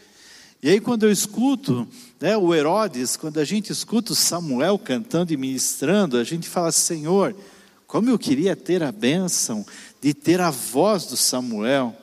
[0.63, 1.89] E aí, quando eu escuto
[2.21, 6.73] né, o Herodes, quando a gente escuta o Samuel cantando e ministrando, a gente fala:
[6.73, 7.35] Senhor,
[7.87, 9.65] como eu queria ter a bênção
[10.01, 11.95] de ter a voz do Samuel.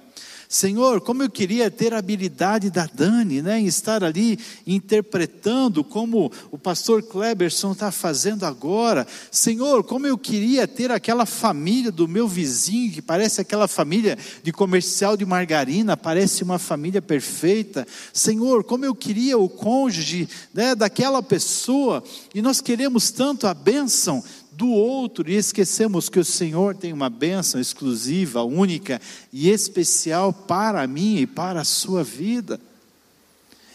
[0.53, 4.37] Senhor, como eu queria ter a habilidade da Dani, né, em estar ali
[4.67, 9.07] interpretando como o pastor Kleberson está fazendo agora.
[9.31, 14.51] Senhor, como eu queria ter aquela família do meu vizinho, que parece aquela família de
[14.51, 17.87] comercial de margarina, parece uma família perfeita.
[18.13, 24.23] Senhor, como eu queria o cônjuge né, daquela pessoa, e nós queremos tanto a bênção
[24.55, 30.85] do outro e esquecemos que o Senhor tem uma bênção exclusiva, única e especial para
[30.87, 32.59] mim e para a sua vida.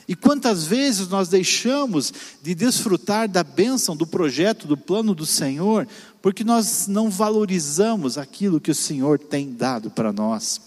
[0.09, 2.13] E quantas vezes nós deixamos
[2.43, 5.87] de desfrutar da bênção, do projeto, do plano do Senhor,
[6.23, 10.63] porque nós não valorizamos aquilo que o Senhor tem dado para nós.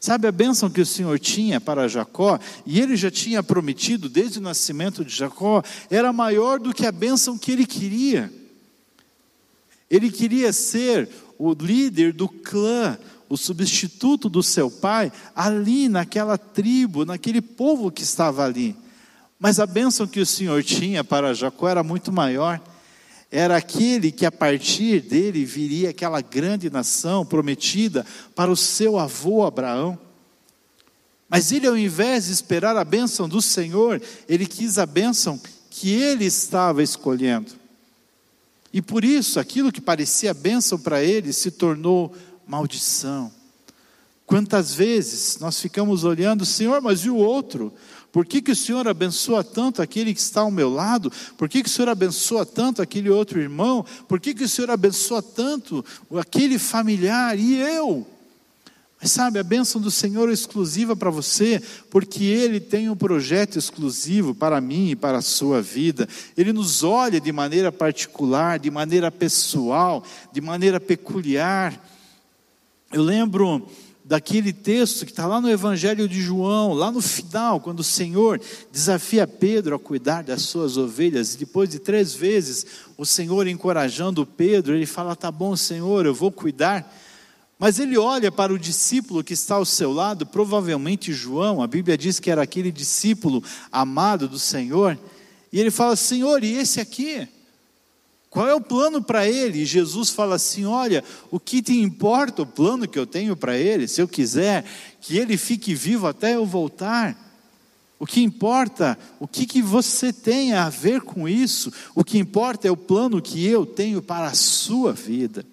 [0.00, 4.38] Sabe a bênção que o Senhor tinha para Jacó, e ele já tinha prometido desde
[4.38, 8.30] o nascimento de Jacó, era maior do que a bênção que ele queria.
[9.90, 12.98] Ele queria ser o líder do clã,
[13.28, 18.76] o substituto do seu pai, ali naquela tribo, naquele povo que estava ali.
[19.38, 22.60] Mas a bênção que o Senhor tinha para Jacó era muito maior.
[23.30, 29.44] Era aquele que a partir dele viria aquela grande nação prometida para o seu avô
[29.44, 29.98] Abraão.
[31.28, 35.38] Mas ele, ao invés de esperar a bênção do Senhor, ele quis a bênção
[35.70, 37.52] que ele estava escolhendo.
[38.78, 42.14] E por isso, aquilo que parecia bênção para ele se tornou
[42.46, 43.28] maldição.
[44.24, 47.72] Quantas vezes nós ficamos olhando, Senhor, mas e o outro?
[48.12, 51.10] Por que, que o Senhor abençoa tanto aquele que está ao meu lado?
[51.36, 53.84] Por que, que o Senhor abençoa tanto aquele outro irmão?
[54.06, 55.84] Por que, que o Senhor abençoa tanto
[56.16, 57.36] aquele familiar?
[57.36, 58.06] E eu?
[59.00, 63.56] Mas sabe, a bênção do Senhor é exclusiva para você, porque Ele tem um projeto
[63.56, 66.08] exclusivo para mim e para a sua vida.
[66.36, 71.80] Ele nos olha de maneira particular, de maneira pessoal, de maneira peculiar.
[72.92, 73.68] Eu lembro
[74.04, 78.40] daquele texto que está lá no Evangelho de João, lá no final, quando o Senhor
[78.72, 84.26] desafia Pedro a cuidar das suas ovelhas, e depois de três vezes o Senhor encorajando
[84.26, 86.90] Pedro, ele fala: Tá bom, Senhor, eu vou cuidar.
[87.58, 91.98] Mas ele olha para o discípulo que está ao seu lado, provavelmente João, a Bíblia
[91.98, 93.42] diz que era aquele discípulo
[93.72, 94.96] amado do Senhor,
[95.52, 97.26] e ele fala: Senhor, e esse aqui?
[98.30, 99.62] Qual é o plano para ele?
[99.62, 103.56] E Jesus fala assim: Olha, o que te importa o plano que eu tenho para
[103.56, 103.88] ele?
[103.88, 104.64] Se eu quiser
[105.00, 107.26] que ele fique vivo até eu voltar.
[108.00, 111.72] O que importa, o que, que você tem a ver com isso?
[111.96, 115.44] O que importa é o plano que eu tenho para a sua vida.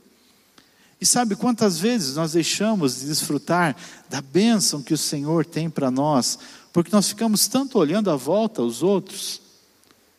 [1.00, 3.76] E sabe quantas vezes nós deixamos de desfrutar
[4.10, 6.40] da bênção que o Senhor tem para nós,
[6.72, 9.42] porque nós ficamos tanto olhando à volta os outros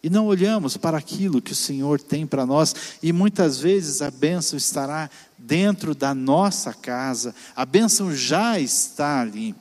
[0.02, 4.10] e não olhamos para aquilo que o Senhor tem para nós, e muitas vezes a
[4.10, 9.52] bênção estará dentro da nossa casa, a bênção já está ali.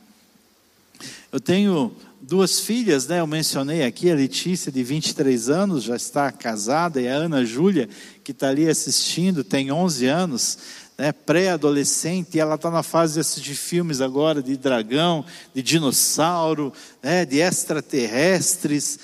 [1.31, 3.19] Eu tenho duas filhas, né?
[3.19, 7.89] Eu mencionei aqui a Letícia, de 23 anos, já está casada, e a Ana Júlia,
[8.23, 10.57] que está ali assistindo, tem 11 anos,
[10.97, 11.11] né?
[11.11, 16.71] pré-adolescente, ela está na fase de assistir filmes agora de dragão, de dinossauro,
[17.03, 17.25] né?
[17.25, 18.99] de extraterrestres.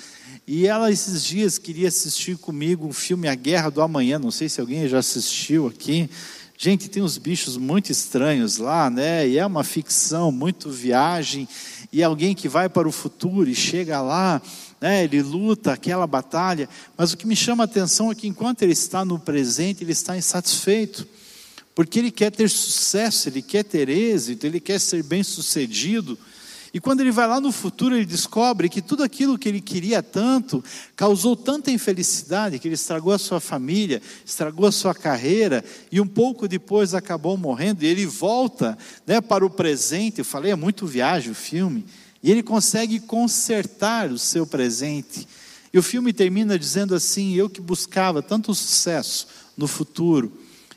[0.46, 4.48] E ela, esses dias, queria assistir comigo o filme A Guerra do Amanhã, não sei
[4.48, 6.10] se alguém já assistiu aqui.
[6.58, 9.26] Gente, tem uns bichos muito estranhos lá, né?
[9.26, 11.48] E é uma ficção, muito viagem.
[11.92, 14.40] E alguém que vai para o futuro e chega lá,
[14.80, 15.04] né?
[15.04, 16.68] Ele luta aquela batalha.
[16.96, 19.92] Mas o que me chama a atenção é que enquanto ele está no presente, ele
[19.92, 21.06] está insatisfeito.
[21.74, 26.18] Porque ele quer ter sucesso, ele quer ter êxito, ele quer ser bem sucedido.
[26.74, 30.02] E quando ele vai lá no futuro, ele descobre que tudo aquilo que ele queria
[30.02, 30.64] tanto
[30.96, 36.06] causou tanta infelicidade que ele estragou a sua família, estragou a sua carreira e um
[36.06, 37.84] pouco depois acabou morrendo.
[37.84, 40.18] E ele volta né, para o presente.
[40.18, 41.84] Eu falei, é muito viagem o filme.
[42.22, 45.28] E ele consegue consertar o seu presente.
[45.72, 50.32] E o filme termina dizendo assim: Eu que buscava tanto sucesso no futuro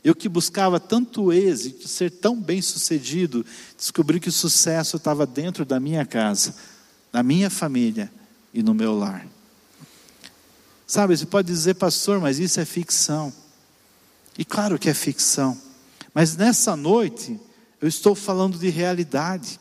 [0.06, 3.43] eu que buscava tanto êxito, ser tão bem sucedido,
[3.76, 6.56] descobri que o sucesso estava dentro da minha casa,
[7.12, 8.12] na minha família
[8.53, 9.26] e no meu lar.
[10.86, 13.34] Sabe, você pode dizer, pastor, mas isso é ficção.
[14.38, 15.60] E claro que é ficção.
[16.14, 17.39] Mas nessa noite,
[17.82, 19.60] eu estou falando de realidade.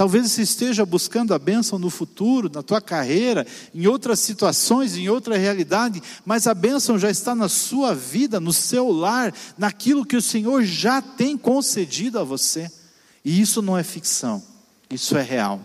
[0.00, 5.10] Talvez você esteja buscando a bênção no futuro, na tua carreira, em outras situações, em
[5.10, 10.16] outra realidade, mas a bênção já está na sua vida, no seu lar, naquilo que
[10.16, 12.72] o Senhor já tem concedido a você.
[13.22, 14.42] E isso não é ficção,
[14.88, 15.60] isso é real.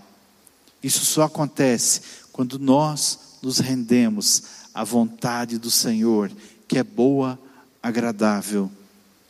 [0.84, 2.02] Isso só acontece
[2.34, 6.30] quando nós nos rendemos à vontade do Senhor,
[6.68, 7.40] que é boa,
[7.82, 8.70] agradável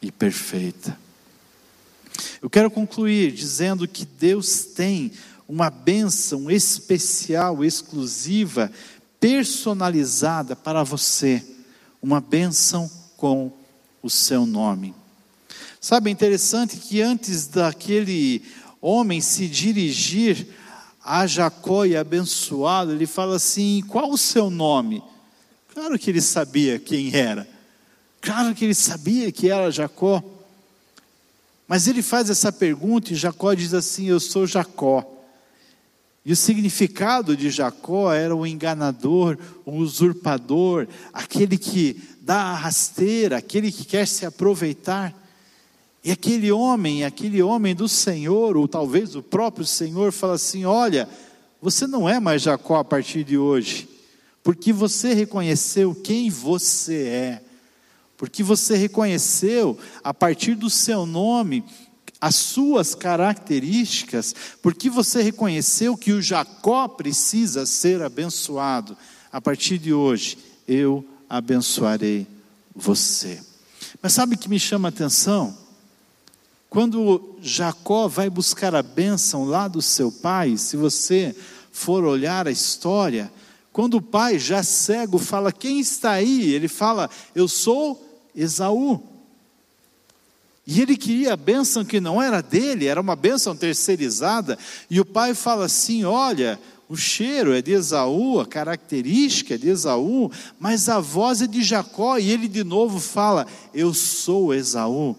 [0.01, 1.05] e perfeita.
[2.46, 5.12] Eu quero concluir dizendo que Deus tem
[5.48, 8.72] uma bênção especial, exclusiva,
[9.20, 11.43] personalizada para você,
[12.00, 12.88] uma bênção
[13.18, 13.52] com
[14.00, 14.93] o seu nome.
[15.82, 18.43] Sabe, é interessante que antes daquele
[18.80, 20.46] homem se dirigir
[21.04, 25.02] a Jacó e abençoá-lo, ele fala assim: qual o seu nome?
[25.74, 27.50] Claro que ele sabia quem era,
[28.22, 30.34] claro que ele sabia que era Jacó.
[31.68, 35.11] Mas ele faz essa pergunta e Jacó diz assim: Eu sou Jacó.
[36.24, 43.38] E o significado de Jacó era o enganador, o usurpador, aquele que dá a rasteira,
[43.38, 45.13] aquele que quer se aproveitar.
[46.03, 51.07] E aquele homem, aquele homem do Senhor, ou talvez o próprio Senhor, fala assim: Olha,
[51.61, 53.88] você não é mais Jacó a partir de hoje,
[54.43, 57.45] porque você reconheceu quem você é
[58.18, 61.63] porque você reconheceu a partir do seu nome
[62.20, 68.97] as suas características, porque você reconheceu que o Jacó precisa ser abençoado.
[69.32, 70.38] A partir de hoje,
[70.68, 72.26] eu abençoarei
[72.74, 73.41] você.
[74.01, 75.55] Mas sabe o que me chama a atenção?
[76.70, 81.36] Quando Jacó vai buscar a bênção lá do seu pai, se você
[81.72, 83.32] for olhar a história,
[83.76, 86.53] quando o pai, já cego, fala: Quem está aí?
[86.53, 89.03] Ele fala: Eu sou Esaú.
[90.65, 94.57] E ele queria a bênção que não era dele, era uma bênção terceirizada.
[94.89, 96.57] E o pai fala assim: Olha,
[96.88, 101.61] o cheiro é de Esaú, a característica é de Esaú, mas a voz é de
[101.61, 102.17] Jacó.
[102.17, 105.17] E ele de novo fala: Eu sou Esaú.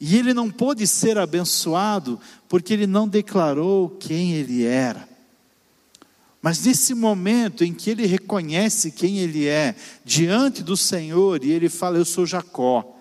[0.00, 2.18] E ele não pôde ser abençoado
[2.48, 5.07] porque ele não declarou quem ele era.
[6.40, 9.74] Mas nesse momento em que ele reconhece quem ele é
[10.04, 12.96] diante do Senhor e ele fala: Eu sou Jacó,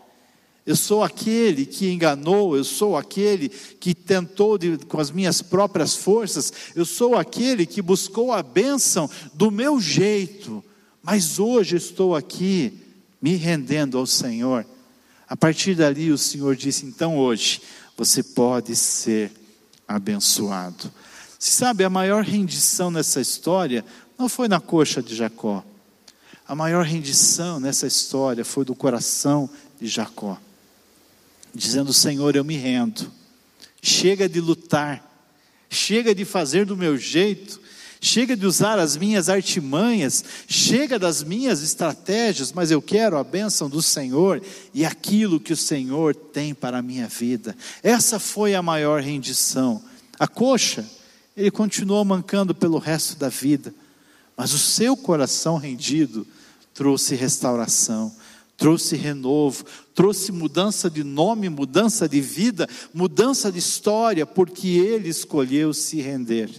[0.66, 5.96] eu sou aquele que enganou, eu sou aquele que tentou de, com as minhas próprias
[5.96, 10.64] forças, eu sou aquele que buscou a bênção do meu jeito,
[11.02, 12.74] mas hoje estou aqui
[13.22, 14.66] me rendendo ao Senhor.
[15.30, 17.62] A partir dali o Senhor disse: Então hoje
[17.96, 19.32] você pode ser
[19.88, 20.92] abençoado.
[21.40, 23.86] Se sabe, a maior rendição nessa história
[24.18, 25.64] não foi na coxa de Jacó.
[26.48, 30.40] A maior rendição nessa história foi do coração de Jacó,
[31.54, 33.12] dizendo: Senhor, eu me rendo.
[33.82, 35.04] Chega de lutar,
[35.70, 37.62] chega de fazer do meu jeito,
[38.02, 43.70] chega de usar as minhas artimanhas, chega das minhas estratégias, mas eu quero a bênção
[43.70, 44.42] do Senhor
[44.74, 47.56] e aquilo que o Senhor tem para a minha vida.
[47.84, 49.84] Essa foi a maior rendição.
[50.18, 50.97] A coxa
[51.38, 53.72] ele continuou mancando pelo resto da vida,
[54.36, 56.26] mas o seu coração rendido
[56.74, 58.12] trouxe restauração,
[58.58, 59.64] trouxe renovo,
[59.94, 66.50] trouxe mudança de nome, mudança de vida, mudança de história, porque ele escolheu se render.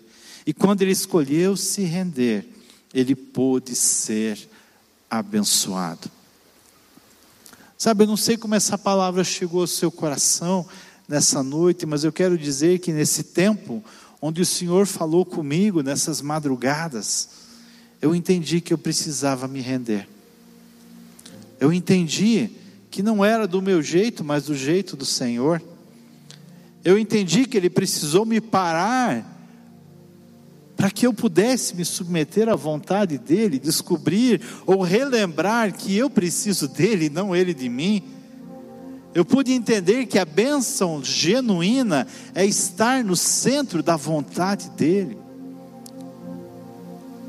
[0.47, 2.49] E quando ele escolheu se render,
[2.95, 4.49] ele pôde ser
[5.11, 6.09] abençoado.
[7.77, 10.67] Sabe, eu não sei como essa palavra chegou ao seu coração
[11.09, 13.83] nessa noite, mas eu quero dizer que nesse tempo
[14.21, 17.29] onde o Senhor falou comigo, nessas madrugadas,
[18.01, 20.09] eu entendi que eu precisava me render.
[21.61, 22.51] Eu entendi
[22.91, 25.63] que não era do meu jeito, mas do jeito do Senhor.
[26.85, 29.37] Eu entendi que Ele precisou me parar
[30.77, 36.69] para que eu pudesse me submeter à vontade dEle, descobrir ou relembrar que eu preciso
[36.69, 38.05] dEle, não Ele de mim.
[39.15, 45.19] Eu pude entender que a bênção genuína é estar no centro da vontade dEle.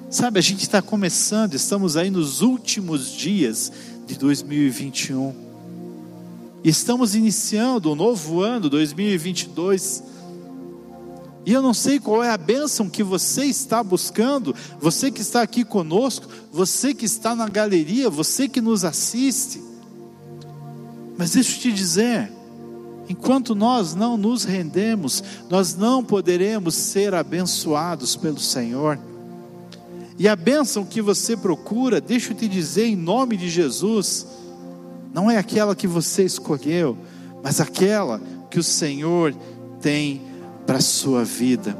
[0.10, 3.72] Sabe, a gente está começando, estamos aí nos últimos dias
[4.06, 5.34] de 2021.
[6.64, 10.04] Estamos iniciando o novo ano 2022.
[11.46, 15.42] E eu não sei qual é a bênção que você está buscando, você que está
[15.42, 19.69] aqui conosco, você que está na galeria, você que nos assiste.
[21.20, 22.32] Mas deixa eu te dizer,
[23.10, 28.98] enquanto nós não nos rendemos, nós não poderemos ser abençoados pelo Senhor.
[30.18, 34.28] E a bênção que você procura, deixa eu te dizer em nome de Jesus,
[35.14, 36.98] não é aquela que você escolheu,
[37.44, 39.36] mas aquela que o Senhor
[39.82, 40.22] tem
[40.66, 41.78] para a sua vida.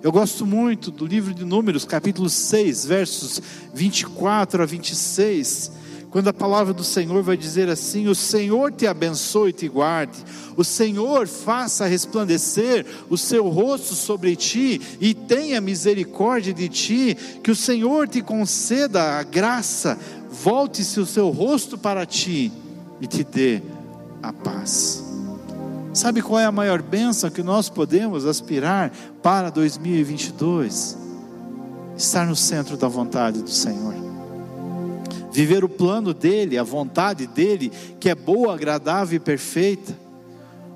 [0.00, 3.42] Eu gosto muito do livro de Números, capítulo 6, versos
[3.74, 5.72] 24 a 26
[6.16, 10.16] quando a palavra do Senhor vai dizer assim: O Senhor te abençoe e te guarde,
[10.56, 17.50] o Senhor faça resplandecer o seu rosto sobre ti e tenha misericórdia de ti, que
[17.50, 19.98] o Senhor te conceda a graça,
[20.30, 22.50] volte-se o seu rosto para ti
[22.98, 23.60] e te dê
[24.22, 25.04] a paz.
[25.92, 28.90] Sabe qual é a maior bênção que nós podemos aspirar
[29.22, 30.96] para 2022?
[31.94, 34.05] Estar no centro da vontade do Senhor
[35.36, 37.70] viver o plano dele, a vontade dele,
[38.00, 39.94] que é boa, agradável e perfeita.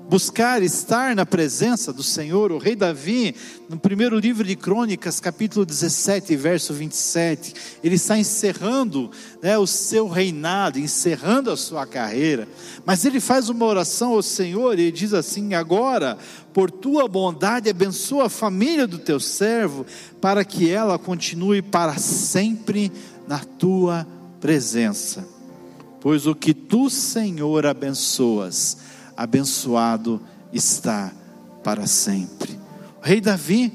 [0.07, 3.33] Buscar estar na presença do Senhor, o rei Davi,
[3.67, 9.09] no primeiro livro de Crônicas, capítulo 17, verso 27, ele está encerrando
[9.41, 12.47] né, o seu reinado, encerrando a sua carreira,
[12.85, 16.19] mas ele faz uma oração ao Senhor e diz assim: Agora,
[16.53, 19.87] por tua bondade, abençoa a família do teu servo,
[20.19, 22.91] para que ela continue para sempre
[23.27, 24.20] na tua presença.
[26.01, 28.77] Pois o que tu, Senhor, abençoas,
[29.15, 30.19] abençoado
[30.51, 31.13] está
[31.63, 32.59] para sempre.
[33.01, 33.71] O rei Davi,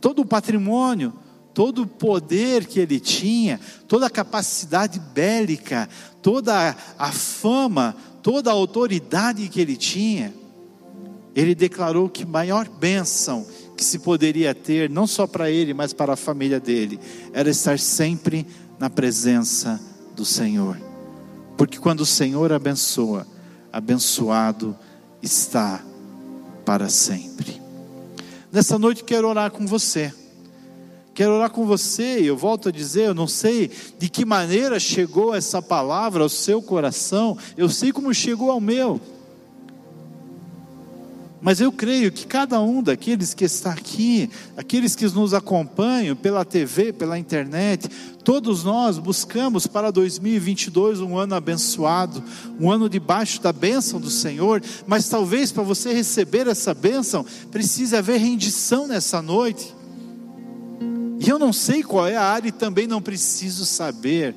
[0.00, 1.12] todo o patrimônio,
[1.54, 5.88] todo o poder que ele tinha, toda a capacidade bélica,
[6.20, 10.34] toda a fama, toda a autoridade que ele tinha,
[11.34, 13.46] ele declarou que maior bênção
[13.76, 17.00] que se poderia ter, não só para ele, mas para a família dele,
[17.32, 18.46] era estar sempre
[18.78, 20.80] na presença de do Senhor.
[21.56, 23.26] Porque quando o Senhor abençoa,
[23.72, 24.76] abençoado
[25.22, 25.82] está
[26.64, 27.60] para sempre.
[28.52, 30.12] Nessa noite quero orar com você.
[31.14, 35.32] Quero orar com você, eu volto a dizer, eu não sei de que maneira chegou
[35.32, 39.00] essa palavra ao seu coração, eu sei como chegou ao meu.
[41.44, 46.42] Mas eu creio que cada um daqueles que está aqui, aqueles que nos acompanham pela
[46.42, 47.86] TV, pela internet,
[48.24, 52.24] todos nós buscamos para 2022 um ano abençoado,
[52.58, 57.94] um ano debaixo da bênção do Senhor, mas talvez para você receber essa bênção, precise
[57.94, 59.74] haver rendição nessa noite.
[61.20, 64.34] E eu não sei qual é a área e também não preciso saber.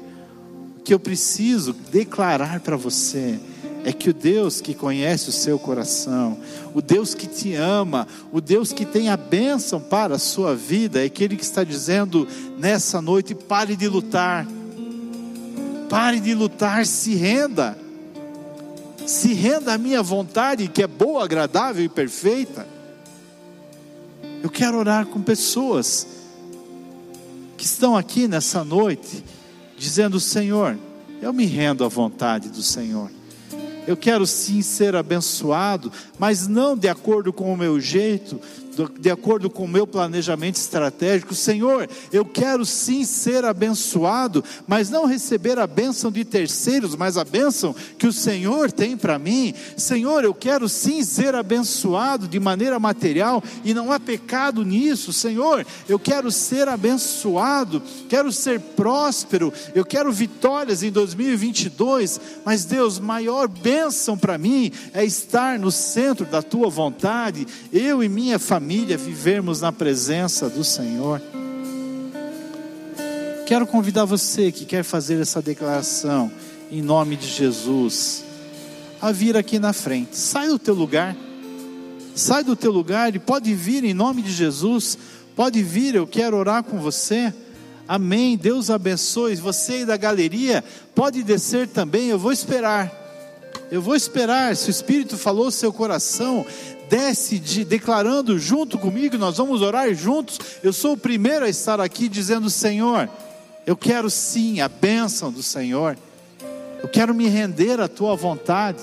[0.78, 3.40] O que eu preciso declarar para você
[3.88, 6.38] é que o Deus que conhece o seu coração,
[6.74, 11.02] o Deus que te ama, o Deus que tem a bênção para a sua vida,
[11.02, 12.28] é aquele que está dizendo
[12.58, 14.46] nessa noite: pare de lutar,
[15.90, 17.78] pare de lutar, se renda,
[19.06, 22.68] se renda à minha vontade, que é boa, agradável e perfeita.
[24.44, 26.06] Eu quero orar com pessoas
[27.56, 29.24] que estão aqui nessa noite,
[29.78, 30.78] dizendo: Senhor,
[31.22, 33.16] eu me rendo à vontade do Senhor.
[33.88, 38.40] Eu quero sim ser abençoado, mas não de acordo com o meu jeito,
[39.00, 41.34] de acordo com o meu planejamento estratégico.
[41.34, 47.24] Senhor, eu quero sim ser abençoado, mas não receber a bênção de terceiros, mas a
[47.24, 49.54] bênção que o Senhor tem para mim.
[49.76, 55.12] Senhor, eu quero sim ser abençoado de maneira material e não há pecado nisso.
[55.12, 63.00] Senhor, eu quero ser abençoado, quero ser próspero, eu quero vitórias em 2022, mas Deus,
[63.00, 68.67] maior bênção para mim é estar no centro da tua vontade, eu e minha família
[68.68, 71.22] família vivermos na presença do Senhor.
[73.46, 76.30] Quero convidar você que quer fazer essa declaração
[76.70, 78.26] em nome de Jesus
[79.02, 80.18] a vir aqui na frente.
[80.18, 81.16] Sai do teu lugar.
[82.14, 84.98] Sai do teu lugar e pode vir em nome de Jesus.
[85.34, 87.34] Pode vir, eu quero orar com você.
[87.88, 88.36] Amém.
[88.36, 89.38] Deus abençoe.
[89.38, 90.62] Você aí da galeria
[90.94, 92.10] pode descer também.
[92.10, 93.07] Eu vou esperar.
[93.72, 94.56] Eu vou esperar.
[94.56, 96.46] Se o Espírito falou seu coração,
[96.90, 99.18] desce de, declarando junto comigo.
[99.18, 100.40] Nós vamos orar juntos.
[100.64, 103.10] Eu sou o primeiro a estar aqui dizendo: Senhor,
[103.66, 105.98] eu quero sim a bênção do Senhor.
[106.82, 108.82] Eu quero me render à tua vontade.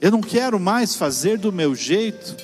[0.00, 2.36] Eu não quero mais fazer do meu jeito.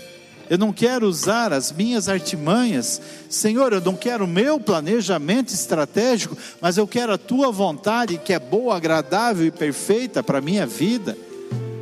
[0.48, 3.00] Eu não quero usar as minhas artimanhas.
[3.28, 8.32] Senhor, eu não quero o meu planejamento estratégico, mas eu quero a tua vontade, que
[8.32, 11.16] é boa, agradável e perfeita para a minha vida.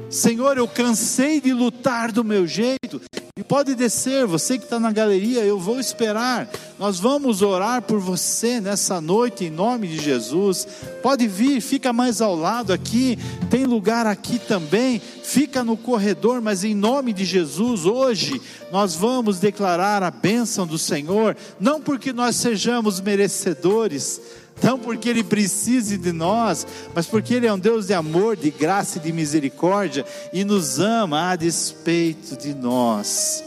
[0.09, 3.01] Senhor, eu cansei de lutar do meu jeito.
[3.39, 6.49] E pode descer, você que está na galeria, eu vou esperar.
[6.79, 10.67] Nós vamos orar por você nessa noite, em nome de Jesus.
[11.03, 13.19] Pode vir, fica mais ao lado aqui,
[13.51, 15.03] tem lugar aqui também.
[15.23, 18.41] Fica no corredor, mas em nome de Jesus, hoje
[18.71, 24.21] nós vamos declarar a bênção do Senhor, não porque nós sejamos merecedores,
[24.63, 28.51] não porque Ele precise de nós, mas porque Ele é um Deus de amor, de
[28.51, 33.45] graça e de misericórdia e nos ama a despeito de nós.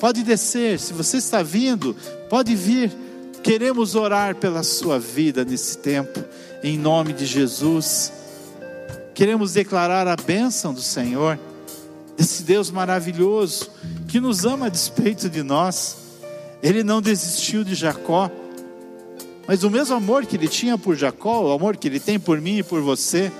[0.00, 1.94] Pode descer, se você está vindo,
[2.28, 2.90] pode vir.
[3.42, 6.22] Queremos orar pela sua vida nesse tempo,
[6.62, 8.12] em nome de Jesus.
[9.14, 11.38] Queremos declarar a bênção do Senhor,
[12.16, 13.70] desse Deus maravilhoso,
[14.06, 15.96] que nos ama a despeito de nós.
[16.62, 18.30] Ele não desistiu de Jacó
[19.48, 22.38] mas o mesmo amor que ele tinha por Jacó, o amor que ele tem por
[22.38, 23.32] mim e por você,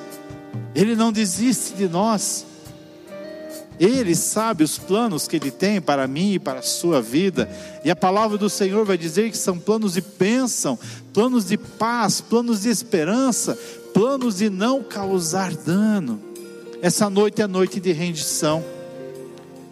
[0.75, 2.47] ele não desiste de nós.
[3.79, 7.47] Ele sabe os planos que ele tem para mim e para a sua vida.
[7.85, 10.79] E a palavra do Senhor vai dizer que são planos de bênção,
[11.13, 13.57] planos de paz, planos de esperança,
[13.93, 16.19] planos de não causar dano.
[16.81, 18.65] Essa noite é noite de rendição.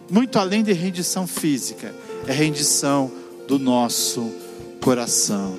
[0.07, 1.95] Muito além de rendição física,
[2.27, 3.11] é rendição
[3.47, 4.31] do nosso
[4.79, 5.57] coração.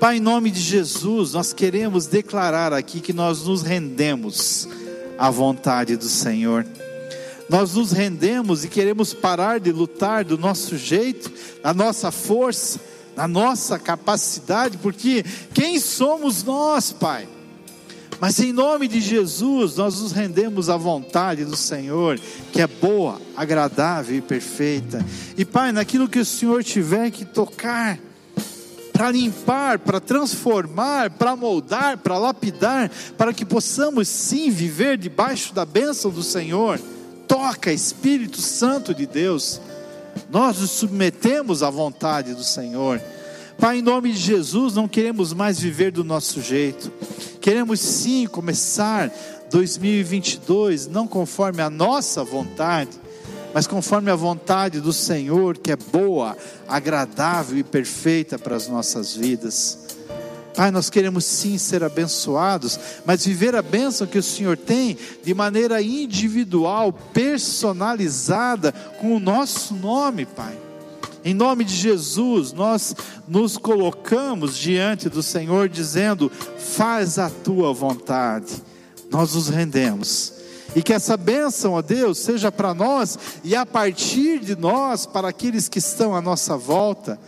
[0.00, 4.66] Pai, em nome de Jesus, nós queremos declarar aqui que nós nos rendemos
[5.18, 6.66] à vontade do Senhor.
[7.50, 11.30] Nós nos rendemos e queremos parar de lutar do nosso jeito,
[11.62, 12.80] da nossa força,
[13.14, 15.22] da nossa capacidade, porque
[15.52, 17.28] quem somos nós, Pai?
[18.18, 22.18] Mas em nome de Jesus, nós nos rendemos à vontade do Senhor,
[22.50, 25.04] que é boa, agradável e perfeita.
[25.36, 27.98] E Pai, naquilo que o Senhor tiver que tocar,
[29.00, 35.64] para limpar, para transformar, para moldar, para lapidar, para que possamos sim viver debaixo da
[35.64, 36.78] bênção do Senhor.
[37.26, 39.58] Toca, Espírito Santo de Deus.
[40.28, 43.00] Nós nos submetemos à vontade do Senhor.
[43.58, 46.92] Pai, em nome de Jesus, não queremos mais viver do nosso jeito.
[47.40, 49.10] Queremos sim começar
[49.50, 53.00] 2022 não conforme a nossa vontade,
[53.52, 56.36] mas conforme a vontade do Senhor, que é boa,
[56.68, 59.78] agradável e perfeita para as nossas vidas.
[60.54, 65.32] Pai, nós queremos sim ser abençoados, mas viver a bênção que o Senhor tem de
[65.32, 70.58] maneira individual, personalizada, com o nosso nome, Pai.
[71.24, 72.94] Em nome de Jesus, nós
[73.28, 78.62] nos colocamos diante do Senhor, dizendo: faz a tua vontade.
[79.10, 80.39] Nós nos rendemos
[80.74, 85.28] e que essa bênção, ó Deus, seja para nós e a partir de nós, para
[85.28, 87.18] aqueles que estão à nossa volta,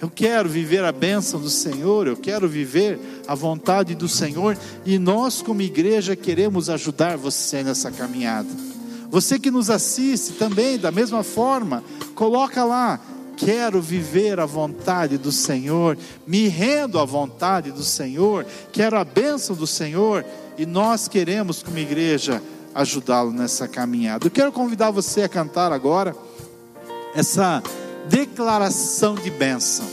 [0.00, 4.98] Eu quero viver a bênção do Senhor, eu quero viver a vontade do Senhor e
[4.98, 8.48] nós, como igreja, queremos ajudar você nessa caminhada.
[9.08, 11.84] Você que nos assiste também, da mesma forma,
[12.14, 13.00] coloca lá,
[13.36, 19.54] quero viver a vontade do Senhor, me rendo à vontade do Senhor, quero a bênção
[19.54, 20.24] do Senhor
[20.58, 22.42] e nós queremos, como igreja,
[22.74, 24.26] ajudá-lo nessa caminhada.
[24.26, 26.14] Eu quero convidar você a cantar agora
[27.14, 27.62] essa
[28.08, 29.86] declaração de bênção.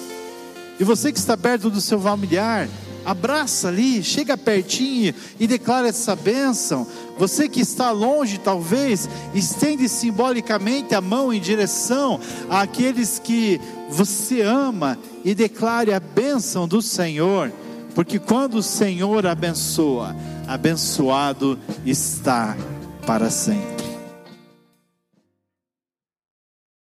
[0.79, 2.67] E você que está perto do seu familiar,
[3.05, 6.87] abraça ali, chega pertinho e declara essa bênção.
[7.17, 13.59] Você que está longe, talvez, estende simbolicamente a mão em direção àqueles que
[13.89, 17.51] você ama e declare a bênção do Senhor,
[17.93, 20.15] porque quando o Senhor abençoa,
[20.47, 22.55] abençoado está
[23.05, 23.80] para sempre.